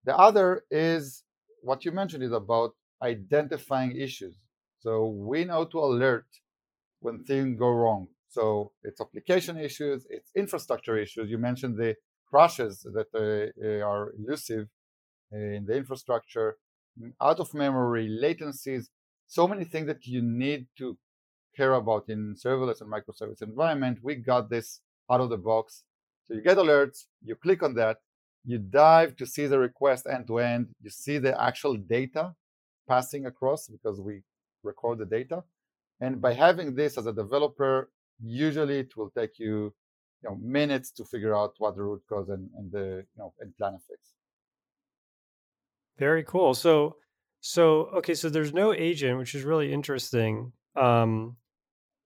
[0.06, 1.24] The other is
[1.62, 4.36] what you mentioned is about identifying issues.
[4.80, 6.26] So we know to alert
[7.00, 8.08] when things go wrong.
[8.30, 11.30] So it's application issues, it's infrastructure issues.
[11.30, 11.96] You mentioned the
[12.28, 14.68] crashes that uh, are elusive
[15.32, 16.58] in the infrastructure,
[17.02, 18.90] Mm, out of memory, latencies,
[19.28, 20.98] so many things that you need to
[21.56, 25.84] care about in serverless and microservice environment, we got this out of the box.
[26.28, 27.98] So you get alerts, you click on that,
[28.46, 32.34] you dive to see the request end to end, you see the actual data
[32.88, 34.22] passing across because we
[34.64, 35.44] record the data.
[36.02, 37.90] And by having this as a developer,
[38.22, 39.74] usually it will take you,
[40.22, 43.34] you know, minutes to figure out what the root cause and, and the you know
[43.40, 44.14] and plan a fix.
[45.98, 46.54] Very cool.
[46.54, 46.98] So
[47.42, 50.54] so okay, so there's no agent, which is really interesting.
[50.76, 51.38] Um,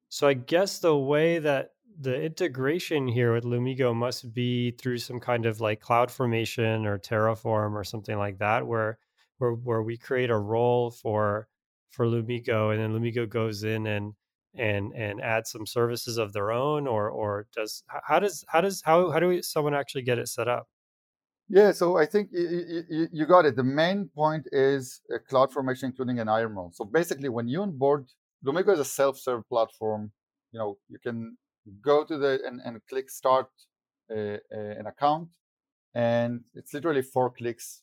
[0.09, 5.19] so I guess the way that the integration here with Lumigo must be through some
[5.19, 8.99] kind of like CloudFormation or Terraform or something like that, where
[9.39, 11.47] where where we create a role for
[11.91, 14.13] for Lumigo, and then Lumigo goes in and
[14.55, 18.81] and and add some services of their own, or or does how does how does
[18.85, 20.67] how how do we, someone actually get it set up?
[21.49, 23.55] Yeah, so I think you, got it.
[23.55, 26.71] The main point is uh, a CloudFormation, including an Iron IAM.
[26.73, 28.07] So basically, when you onboard,
[28.45, 30.11] Lumigo is a self-serve platform.
[30.51, 31.37] You know, you can
[31.81, 33.47] go to the and, and click start
[34.11, 35.29] a, a, an account,
[35.95, 37.81] and it's literally four clicks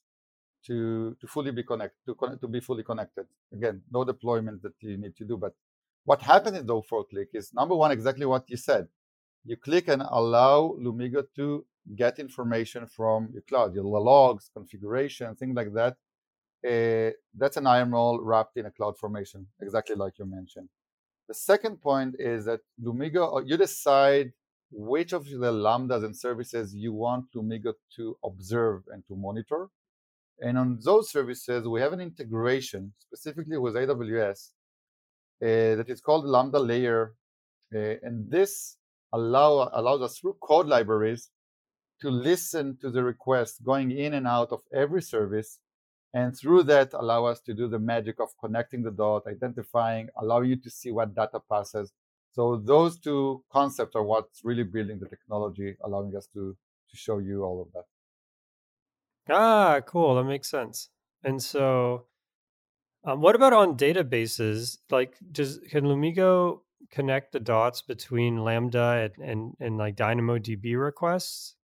[0.66, 3.26] to to fully be connected to connect, to be fully connected.
[3.52, 5.38] Again, no deployment that you need to do.
[5.38, 5.54] But
[6.04, 8.88] what happens in those four click is number one, exactly what you said.
[9.46, 11.64] You click and allow Lumigo to
[11.96, 15.96] get information from your cloud, your logs, configuration, things like that.
[16.66, 20.68] Uh, that's an IAM role wrapped in a cloud formation, exactly like you mentioned.
[21.28, 24.32] The second point is that Lumigo, uh, you decide
[24.70, 29.68] which of the lambdas and services you want Lumigo to observe and to monitor.
[30.40, 34.50] And on those services, we have an integration specifically with AWS
[35.42, 37.14] uh, that is called Lambda Layer.
[37.74, 38.76] Uh, and this
[39.12, 41.30] allow, allows us through code libraries
[42.00, 45.58] to listen to the requests going in and out of every service.
[46.12, 50.42] And through that, allow us to do the magic of connecting the dot, identifying, allow
[50.42, 51.92] you to see what data passes.
[52.32, 56.56] So those two concepts are what's really building the technology, allowing us to,
[56.90, 57.84] to show you all of that.
[59.34, 60.16] Ah, cool.
[60.16, 60.88] That makes sense.
[61.22, 62.06] And so,
[63.04, 64.78] um, what about on databases?
[64.90, 71.56] Like, does can Lumigo connect the dots between Lambda and and, and like DynamoDB requests?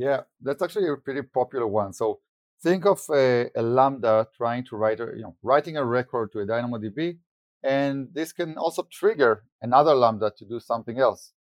[0.00, 1.92] Yeah, that's actually a pretty popular one.
[1.92, 2.20] So
[2.62, 6.40] think of a, a Lambda trying to write, a, you know, writing a record to
[6.40, 7.18] a DynamoDB,
[7.62, 11.32] and this can also trigger another Lambda to do something else.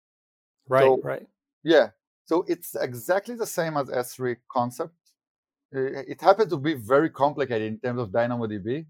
[0.68, 1.26] Right, so, right.
[1.64, 1.92] Yeah.
[2.26, 4.94] So it's exactly the same as S3 concept.
[5.72, 8.86] It happens to be very complicated in terms of DynamoDB,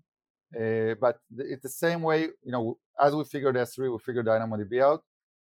[0.59, 4.81] uh, but it's the same way, you know, as we figured S3, we figured DynamoDB
[4.81, 5.03] out,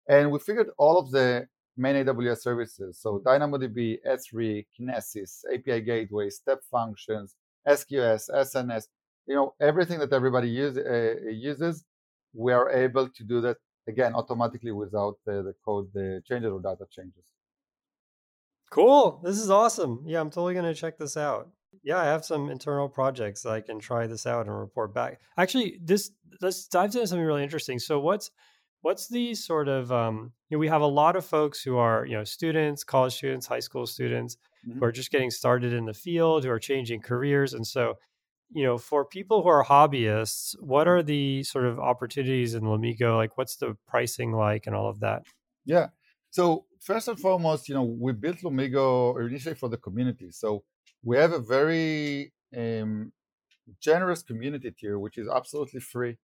[0.09, 1.47] and we figured all of the
[1.77, 2.99] main AWS services.
[3.01, 7.35] So DynamoDB, S3, Kinesis, API Gateway, Step Functions,
[7.67, 8.85] SQS, SNS,
[9.27, 11.85] you know, everything that everybody use, uh, uses,
[12.35, 13.57] we are able to do that
[13.89, 17.25] again automatically without uh, the code the changes or data changes.
[18.71, 19.21] Cool.
[19.23, 20.03] This is awesome.
[20.05, 21.49] Yeah, I'm totally going to check this out.
[21.83, 25.21] Yeah, I have some internal projects I can try this out and report back.
[25.37, 26.11] Actually, this
[26.41, 27.79] let's dive into something really interesting.
[27.79, 28.31] So, what's
[28.85, 32.05] what's the sort of um, you know we have a lot of folks who are
[32.05, 34.79] you know students college students high school students mm-hmm.
[34.79, 37.95] who are just getting started in the field who are changing careers and so
[38.51, 43.17] you know for people who are hobbyists what are the sort of opportunities in lumigo
[43.17, 45.23] like what's the pricing like and all of that?
[45.65, 45.87] Yeah.
[46.31, 50.31] So first and foremost you know we built lumigo initially for the community.
[50.31, 50.63] So
[51.03, 53.13] we have a very um,
[53.81, 56.19] generous community tier which is absolutely free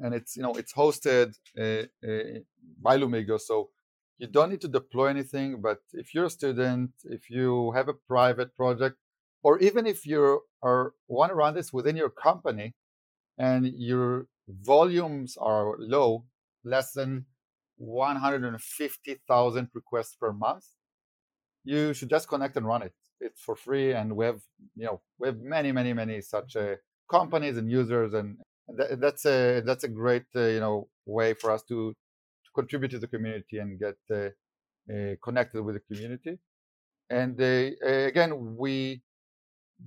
[0.00, 2.40] and it's you know it's hosted uh, uh,
[2.80, 3.70] by Lumigo, so
[4.18, 5.60] you don't need to deploy anything.
[5.60, 8.96] But if you're a student, if you have a private project,
[9.42, 12.74] or even if you are want to run this within your company,
[13.38, 16.24] and your volumes are low,
[16.64, 17.26] less than
[17.76, 20.64] 150,000 requests per month,
[21.64, 22.94] you should just connect and run it.
[23.20, 24.40] It's for free, and we have
[24.76, 26.76] you know we have many many many such uh,
[27.10, 28.36] companies and users and
[28.76, 32.90] that, that's a that's a great uh, you know way for us to, to contribute
[32.90, 34.28] to the community and get uh,
[34.92, 36.38] uh, connected with the community.
[37.10, 39.00] And again, we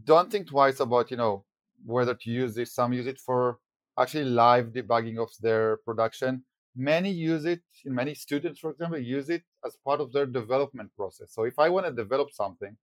[0.03, 1.45] don't think twice about you know
[1.85, 2.73] whether to use this.
[2.73, 3.59] Some use it for
[3.99, 6.43] actually live debugging of their production.
[6.75, 7.61] Many use it.
[7.85, 11.33] Many students, for example, use it as part of their development process.
[11.33, 12.77] So if I want to develop something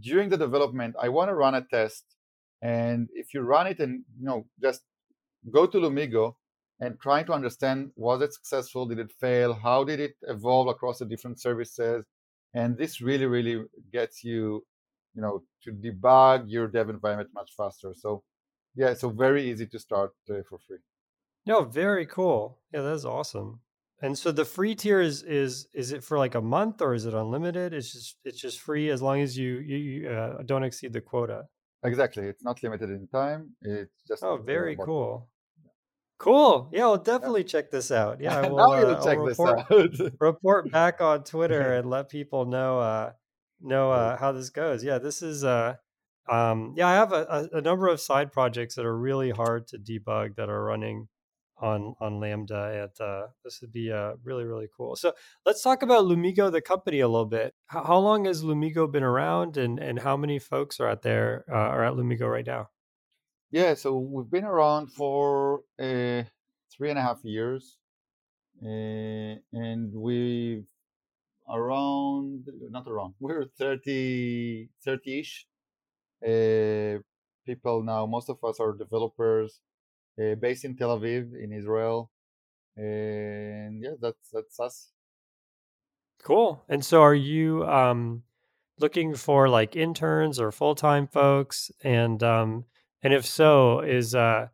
[0.00, 2.04] during the development, I want to run a test
[2.62, 4.82] and if you run it and you know just
[5.48, 6.34] go to Lumigo
[6.80, 10.98] and try to understand was it successful, did it fail, how did it evolve across
[10.98, 12.04] the different services,
[12.54, 14.64] and this really really gets you,
[15.14, 17.92] you know, to debug your dev environment much faster.
[17.94, 18.22] So
[18.74, 20.78] yeah, so very easy to start uh, for free.
[21.46, 22.58] No, very cool.
[22.72, 23.60] Yeah, that's awesome.
[24.00, 27.04] And so the free tier is is is it for like a month or is
[27.04, 27.74] it unlimited?
[27.74, 31.46] It's just it's just free as long as you you, uh, don't exceed the quota.
[31.84, 33.50] Exactly, it's not limited in time.
[33.62, 35.28] It's just oh, very cool.
[36.18, 36.68] Cool.
[36.72, 38.20] Yeah, I'll definitely check this out.
[38.20, 38.60] Yeah, I will.
[38.60, 40.12] uh, check report, this out.
[40.20, 43.12] report back on Twitter and let people know uh
[43.60, 44.82] know uh, how this goes.
[44.84, 45.74] Yeah, this is uh
[46.28, 49.68] um yeah, I have a, a, a number of side projects that are really hard
[49.68, 51.08] to debug that are running
[51.60, 54.96] on on Lambda, and uh, this would be uh, really really cool.
[54.96, 55.12] So
[55.44, 57.54] let's talk about Lumigo, the company, a little bit.
[57.66, 61.44] How, how long has Lumigo been around, and and how many folks are out there
[61.50, 62.68] uh, are at Lumigo right now?
[63.50, 66.22] Yeah, so we've been around for uh,
[66.70, 67.78] three and a half years,
[68.62, 70.64] uh, and we've
[71.48, 75.44] around not around we're 30 30ish
[76.22, 77.00] uh,
[77.46, 79.60] people now most of us are developers
[80.40, 82.10] based in Tel Aviv in Israel.
[82.76, 84.90] And yeah, that's that's us.
[86.22, 86.62] Cool.
[86.68, 88.22] And so, are you um,
[88.78, 91.70] looking for like interns or full time folks?
[91.82, 92.64] And um,
[93.02, 94.48] and if so, is uh,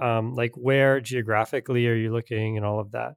[0.00, 3.14] um, like where geographically are you looking and all of that?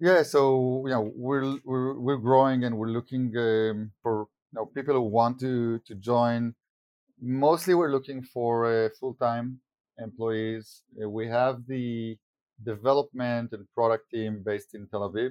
[0.00, 4.66] Yeah, so you know we're we're we're growing and we're looking um, for you know
[4.66, 6.54] people who want to to join.
[7.20, 9.60] Mostly, we're looking for uh, full time
[9.98, 10.82] employees.
[11.02, 12.16] Uh, we have the
[12.64, 15.30] development and product team based in Tel Aviv,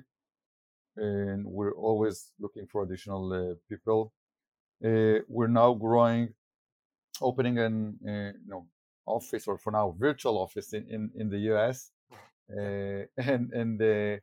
[0.97, 4.11] and we're always looking for additional uh, people.
[4.83, 6.33] Uh, we're now growing,
[7.21, 8.67] opening an uh, you know
[9.05, 11.91] office or for now virtual office in in, in the US,
[12.51, 14.17] uh, and and uh,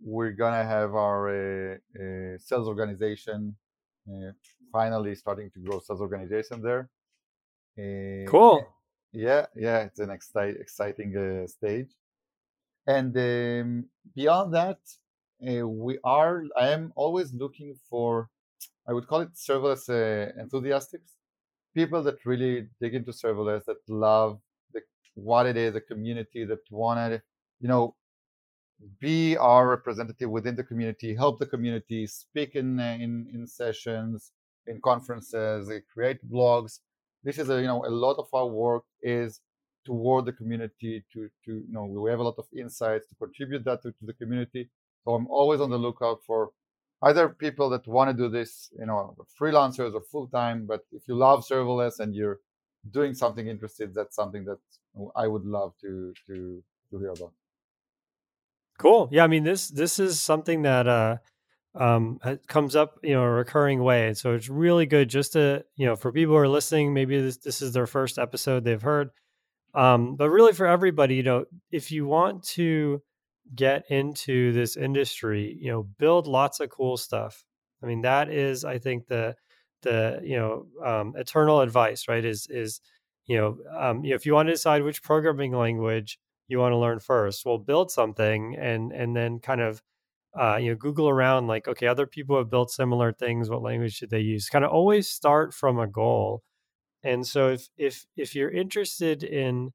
[0.00, 1.80] we're gonna have our
[2.38, 3.56] sales organization
[4.72, 6.90] finally starting to grow sales organization there.
[8.24, 8.74] cool
[9.12, 11.92] yeah, yeah, it's an exci- exciting uh, stage.
[12.86, 14.80] And um, beyond that,
[15.46, 16.44] uh, we are.
[16.56, 18.30] I am always looking for.
[18.88, 20.94] I would call it serverless uh, enthusiasts,
[21.74, 24.40] people that really dig into serverless, that love
[24.72, 24.80] the
[25.14, 27.22] what it is, the community that want to,
[27.60, 27.94] you know,
[29.00, 34.32] be our representative within the community, help the community, speak in uh, in in sessions,
[34.66, 36.80] in conferences, create blogs,
[37.24, 39.40] this is a you know a lot of our work is
[39.84, 43.64] toward the community to to you know we have a lot of insights to contribute
[43.64, 44.70] that to, to the community.
[45.04, 46.50] So i'm always on the lookout for
[47.04, 51.06] either people that want to do this you know freelancers or full time but if
[51.08, 52.40] you love serverless and you're
[52.90, 54.58] doing something interested that's something that
[55.16, 57.32] i would love to to to hear about
[58.78, 61.16] cool yeah i mean this this is something that uh
[61.76, 64.14] um, comes up, you know, a recurring way.
[64.14, 67.38] So it's really good just to, you know, for people who are listening, maybe this,
[67.38, 69.10] this is their first episode they've heard.
[69.74, 73.02] Um, but really for everybody, you know, if you want to
[73.54, 77.44] get into this industry, you know, build lots of cool stuff.
[77.82, 79.36] I mean, that is, I think, the
[79.82, 82.24] the you know um, eternal advice, right?
[82.24, 82.80] Is is
[83.26, 86.18] you know, um, you know, if you want to decide which programming language
[86.48, 89.82] you want to learn first, well, build something and and then kind of
[90.38, 93.48] uh, you know, Google around like, okay, other people have built similar things.
[93.48, 94.48] What language should they use?
[94.48, 96.42] Kind of always start from a goal.
[97.02, 99.72] And so if if if you're interested in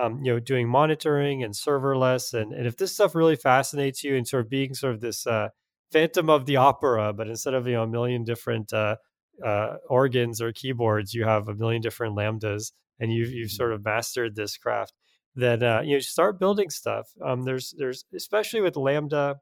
[0.00, 4.16] um, you know doing monitoring and serverless, and and if this stuff really fascinates you,
[4.16, 5.48] and sort of being sort of this uh,
[5.92, 8.96] Phantom of the Opera, but instead of you know a million different uh,
[9.44, 13.56] uh, organs or keyboards, you have a million different lambdas, and you've you've mm-hmm.
[13.56, 14.94] sort of mastered this craft.
[15.34, 17.08] Then uh, you know start building stuff.
[17.24, 19.36] Um, there's there's especially with Lambda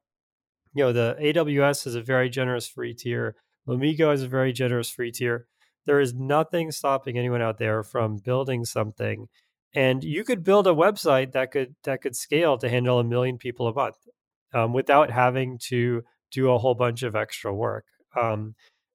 [0.74, 3.34] you know, the AWS is a very generous free tier.
[3.68, 5.46] Lumigo is a very generous free tier.
[5.86, 9.26] There is nothing stopping anyone out there from building something.
[9.74, 13.38] And you could build a website that could that could scale to handle a million
[13.38, 13.96] people a month
[14.52, 16.02] um, without having to
[16.32, 17.84] do a whole bunch of extra work.
[18.20, 18.54] Um,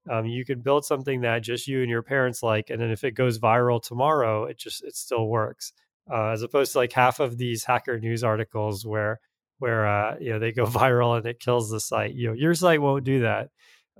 [0.09, 3.03] um, you could build something that just you and your parents like, and then if
[3.03, 5.73] it goes viral tomorrow, it just it still works.
[6.11, 9.19] Uh, as opposed to like half of these hacker news articles where
[9.59, 12.13] where uh, you know they go viral and it kills the site.
[12.13, 13.49] You know, your site won't do that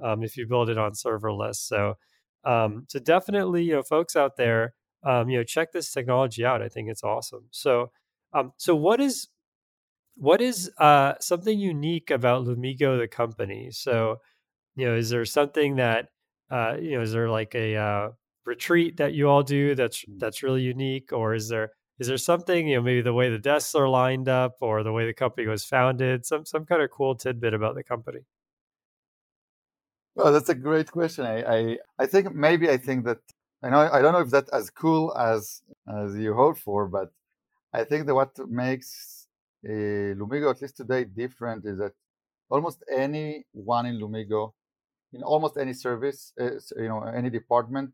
[0.01, 1.55] um, if you build it on serverless.
[1.55, 1.95] So,
[2.43, 4.73] um, so definitely, you know, folks out there,
[5.05, 6.61] um, you know, check this technology out.
[6.61, 7.45] I think it's awesome.
[7.51, 7.91] So,
[8.33, 9.27] um, so what is
[10.17, 13.69] what is uh, something unique about Lumigo, the company?
[13.71, 14.21] So,
[14.75, 16.09] you know, is there something that
[16.51, 18.09] uh, you know, is there like a uh,
[18.45, 22.67] retreat that you all do that's that's really unique, or is there is there something
[22.67, 25.47] you know maybe the way the desks are lined up or the way the company
[25.47, 28.19] was founded some some kind of cool tidbit about the company
[30.15, 33.19] well that's a great question i i, I think maybe i think that
[33.63, 37.11] i know i don't know if that's as cool as as you hope for but
[37.73, 39.27] I think that what makes
[39.67, 41.91] uh, Lumigo, at least today, different is that
[42.49, 44.53] almost anyone in Lumigo,
[45.11, 47.91] in almost any service, uh, you know, any department,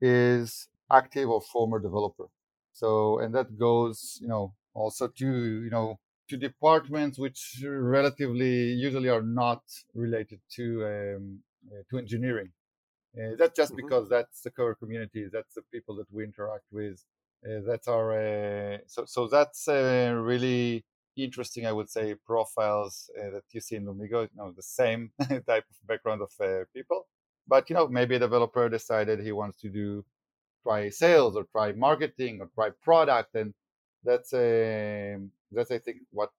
[0.00, 2.26] is active or former developer.
[2.72, 5.26] So, and that goes, you know, also to,
[5.64, 5.98] you know,
[6.28, 9.62] to departments which relatively usually are not
[9.94, 11.38] related to um,
[11.72, 12.50] uh, to engineering.
[13.18, 13.86] Uh, that's just mm-hmm.
[13.86, 17.02] because that's the core community, that's the people that we interact with.
[17.44, 20.84] Uh, that's our uh, so so that's uh, really
[21.16, 24.22] interesting, I would say, profiles uh, that you see in Lumigo.
[24.22, 25.10] You know, the same
[25.46, 26.30] type of background of
[26.74, 27.06] people,
[27.46, 30.04] but you know, maybe a developer decided he wants to do
[30.62, 33.54] try sales or try marketing or try product and
[34.02, 35.16] that's a
[35.52, 36.30] that's I think what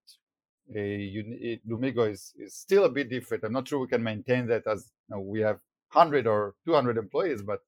[0.75, 3.43] a Lumigo is is still a bit different.
[3.43, 5.59] I'm not sure we can maintain that as you know, we have
[5.91, 7.61] 100 or 200 employees, but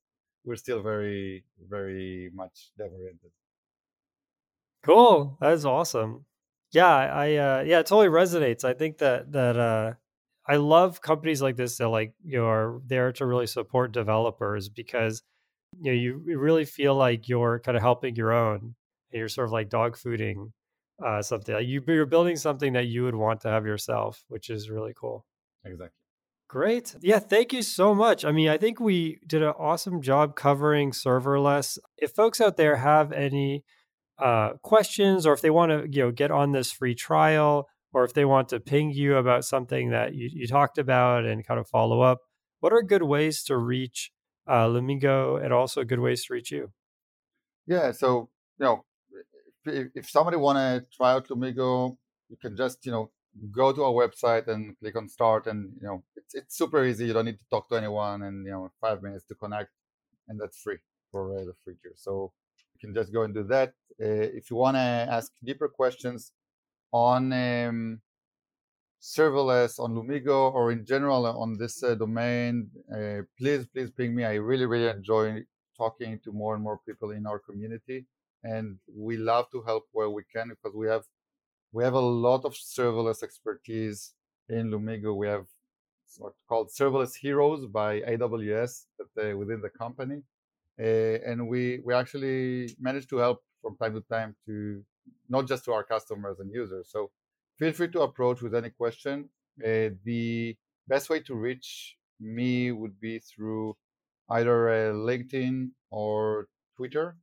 [0.46, 3.32] we're still very very much dev oriented.
[4.84, 6.26] Cool, that's awesome.
[6.72, 8.64] Yeah, I uh, yeah, it totally resonates.
[8.64, 9.94] I think that that uh,
[10.48, 14.70] I love companies like this that like you know, are there to really support developers
[14.70, 15.24] because
[15.82, 18.76] you know you really feel like you're kind of helping your own
[19.12, 20.52] and you're sort of like dog fooding
[21.06, 21.56] uh, something.
[21.56, 24.94] Like you, you're building something that you would want to have yourself, which is really
[24.96, 25.26] cool.
[25.66, 25.99] Exactly.
[26.50, 26.96] Great.
[27.00, 28.26] Yeah, thank you so much.
[28.26, 31.78] I mean, I think we did an awesome job covering serverless.
[31.96, 33.64] If folks out there have any
[34.18, 38.04] uh, questions or if they want to, you know, get on this free trial or
[38.04, 41.60] if they want to ping you about something that you, you talked about and kind
[41.60, 42.18] of follow up,
[42.62, 44.12] what are good ways to reach
[44.48, 46.72] uh, Lumigo and also good ways to reach you?
[47.68, 48.86] Yeah, so, you know,
[49.66, 51.98] if, if somebody want to try out Lumigo,
[52.28, 53.12] you can just you know
[53.52, 57.06] go to our website and click on start, and you know it's it's super easy.
[57.06, 59.72] You don't need to talk to anyone, and you know five minutes to connect,
[60.28, 60.78] and that's free
[61.12, 61.94] for uh, the free tier.
[61.96, 62.32] So
[62.74, 63.70] you can just go and do that.
[64.02, 66.32] Uh, if you want to ask deeper questions
[66.92, 68.02] on um,
[69.02, 74.24] serverless, on Lumigo, or in general on this uh, domain, uh, please please ping me.
[74.26, 75.44] I really really enjoy
[75.78, 78.06] talking to more and more people in our community
[78.44, 81.04] and we love to help where we can because we have
[81.72, 84.14] we have a lot of serverless expertise
[84.48, 85.16] in Lumigo.
[85.16, 85.46] We have
[86.18, 90.24] what's called serverless heroes by AWS that, uh, within the company,
[90.80, 94.84] uh, and we we actually manage to help from time to time to
[95.28, 96.90] not just to our customers and users.
[96.92, 97.12] So
[97.58, 99.30] feel free to approach with any question.
[99.64, 100.56] Uh, the
[100.88, 103.76] best way to reach me would be through
[104.30, 107.18] either uh, LinkedIn or Twitter.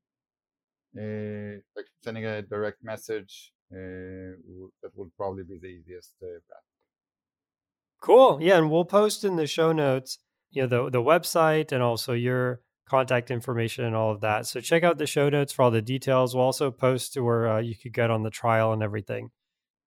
[0.96, 6.62] Uh, like sending a direct message that would probably be the easiest uh, path.
[8.00, 8.38] Cool.
[8.40, 10.18] Yeah, and we'll post in the show notes,
[10.50, 14.46] you know, the the website and also your contact information and all of that.
[14.46, 16.34] So check out the show notes for all the details.
[16.34, 19.30] We'll also post to where uh, you could get on the trial and everything.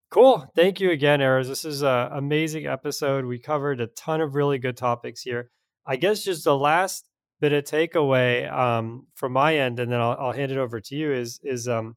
[0.09, 0.51] Cool.
[0.55, 1.47] Thank you again, Erez.
[1.47, 3.25] This is an amazing episode.
[3.25, 5.51] We covered a ton of really good topics here.
[5.85, 7.07] I guess just the last
[7.39, 10.95] bit of takeaway um, from my end, and then I'll, I'll, hand it over to
[10.95, 11.95] you is is um,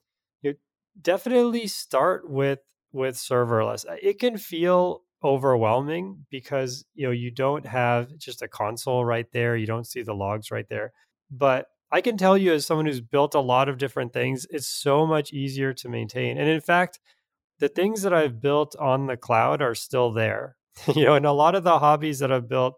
[1.00, 2.60] definitely start with
[2.92, 3.84] with serverless.
[4.02, 9.56] It can feel overwhelming because you know you don't have just a console right there,
[9.56, 10.92] you don't see the logs right there.
[11.30, 14.66] But I can tell you, as someone who's built a lot of different things, it's
[14.66, 16.38] so much easier to maintain.
[16.38, 16.98] And in fact,
[17.58, 20.56] the things that I've built on the cloud are still there.
[20.94, 22.74] you know, and a lot of the hobbies that I've built,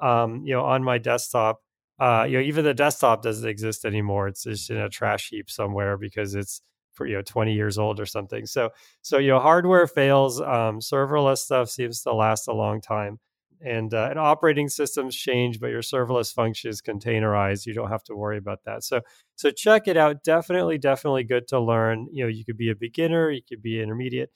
[0.00, 1.60] um, you know, on my desktop
[1.98, 4.28] uh, you know, even the desktop doesn't exist anymore.
[4.28, 6.62] It's just in a trash heap somewhere because it's
[7.06, 8.46] you know 20 years old or something.
[8.46, 8.70] So
[9.02, 10.40] so you know, hardware fails.
[10.40, 13.18] Um, serverless stuff seems to last a long time,
[13.60, 17.66] and uh, and operating systems change, but your serverless function is containerized.
[17.66, 18.84] You don't have to worry about that.
[18.84, 19.00] So
[19.36, 20.22] so check it out.
[20.24, 22.08] Definitely, definitely good to learn.
[22.12, 24.30] You know, you could be a beginner, you could be intermediate.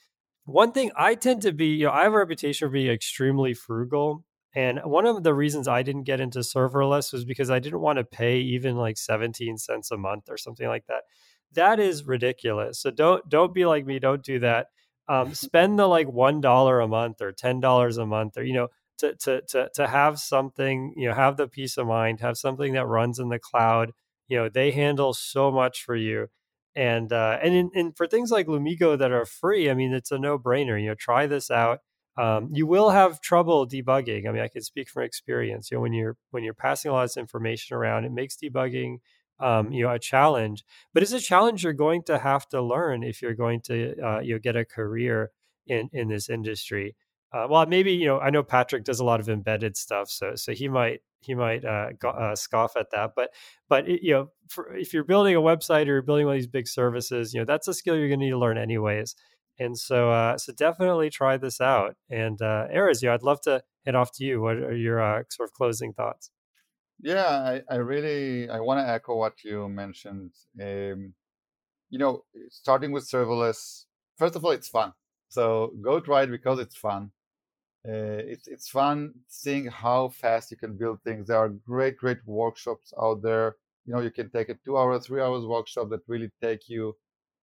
[0.45, 3.55] One thing I tend to be, you know, I have a reputation for being extremely
[3.55, 4.25] frugal
[4.55, 7.99] and one of the reasons I didn't get into serverless was because I didn't want
[7.99, 11.05] to pay even like 17 cents a month or something like that.
[11.55, 12.81] That is ridiculous.
[12.81, 13.99] So don't don't be like me.
[13.99, 14.69] Don't do that.
[15.09, 18.55] Um, spend the like one dollar a month or ten dollars a month or you
[18.55, 18.69] know
[18.99, 22.75] to, to to to have something you know have the peace of mind have something
[22.75, 23.93] that runs in the cloud.
[24.29, 26.29] You know they handle so much for you
[26.75, 30.11] and uh, and in, and for things like Lumigo that are free, I mean, it's
[30.11, 30.81] a no brainer.
[30.81, 31.81] You know, try this out
[32.19, 34.29] um, you will have trouble debugging.
[34.29, 35.71] I mean, I can speak from experience.
[35.71, 38.97] You know, when you're when you're passing a lot of information around, it makes debugging
[39.43, 40.65] um, you know a challenge.
[40.95, 44.21] But it's a challenge you're going to have to learn if you're going to uh,
[44.21, 45.31] you know get a career
[45.67, 46.97] in in this industry.
[47.33, 50.35] uh, well, maybe you know I know Patrick does a lot of embedded stuff, so
[50.35, 53.13] so he might he might uh, go, uh, scoff at that.
[53.17, 53.31] But
[53.69, 56.41] but it, you know, for, if you're building a website or you're building one of
[56.41, 59.15] these big services, you know that's a skill you're going to need to learn anyways.
[59.59, 61.97] And so uh, so definitely try this out.
[62.11, 64.41] And uh, Erez, you know, I'd love to head off to you.
[64.43, 66.31] What are your uh, sort of closing thoughts?
[67.03, 70.33] Yeah, I, I really I want to echo what you mentioned.
[70.61, 71.15] Um,
[71.91, 73.87] you know, starting with serverless.
[74.19, 74.93] First of all, it's fun.
[75.29, 77.13] So go try it because it's fun.
[77.89, 81.29] Uh, it's it's fun seeing how fast you can build things.
[81.29, 83.57] There are great great workshops out there.
[83.87, 86.97] You know, you can take a two hour, three hours workshop that really take you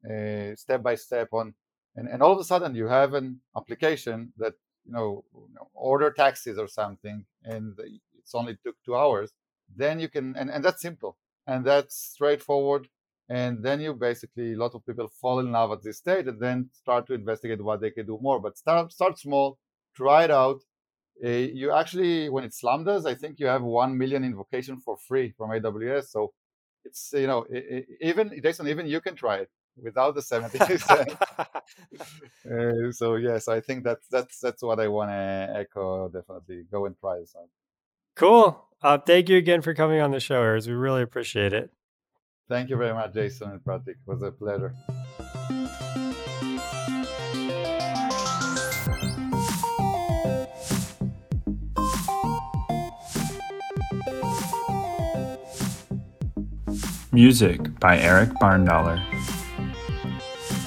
[0.10, 1.54] uh, step by step on,
[1.96, 4.54] and and all of a sudden you have an application that
[4.86, 5.26] you know,
[5.74, 7.78] order taxis or something, and
[8.18, 9.32] it's only took two hours
[9.76, 11.18] then you can and, and that's simple
[11.48, 12.88] and that's straightforward
[13.30, 16.40] and then you basically a lot of people fall in love at this stage and
[16.40, 19.58] then start to investigate what they can do more but start start small
[19.96, 20.62] try it out.
[21.24, 25.34] Uh, you actually when it's lambdas i think you have 1 million invocation for free
[25.38, 26.32] from aws so
[26.86, 29.50] it's you know it, it, even jason even you can try it
[29.84, 30.58] without the 70
[32.50, 36.64] uh, so yes i think that's that's that's what i want to echo definitely.
[36.72, 37.50] Go and try this out
[38.20, 40.68] cool uh, thank you again for coming on the show, Erez.
[40.68, 41.70] We really appreciate it.
[42.48, 43.98] Thank you very much, Jason and Patrick.
[43.98, 44.74] It was a pleasure.
[57.12, 59.19] Music by Eric Barndollar.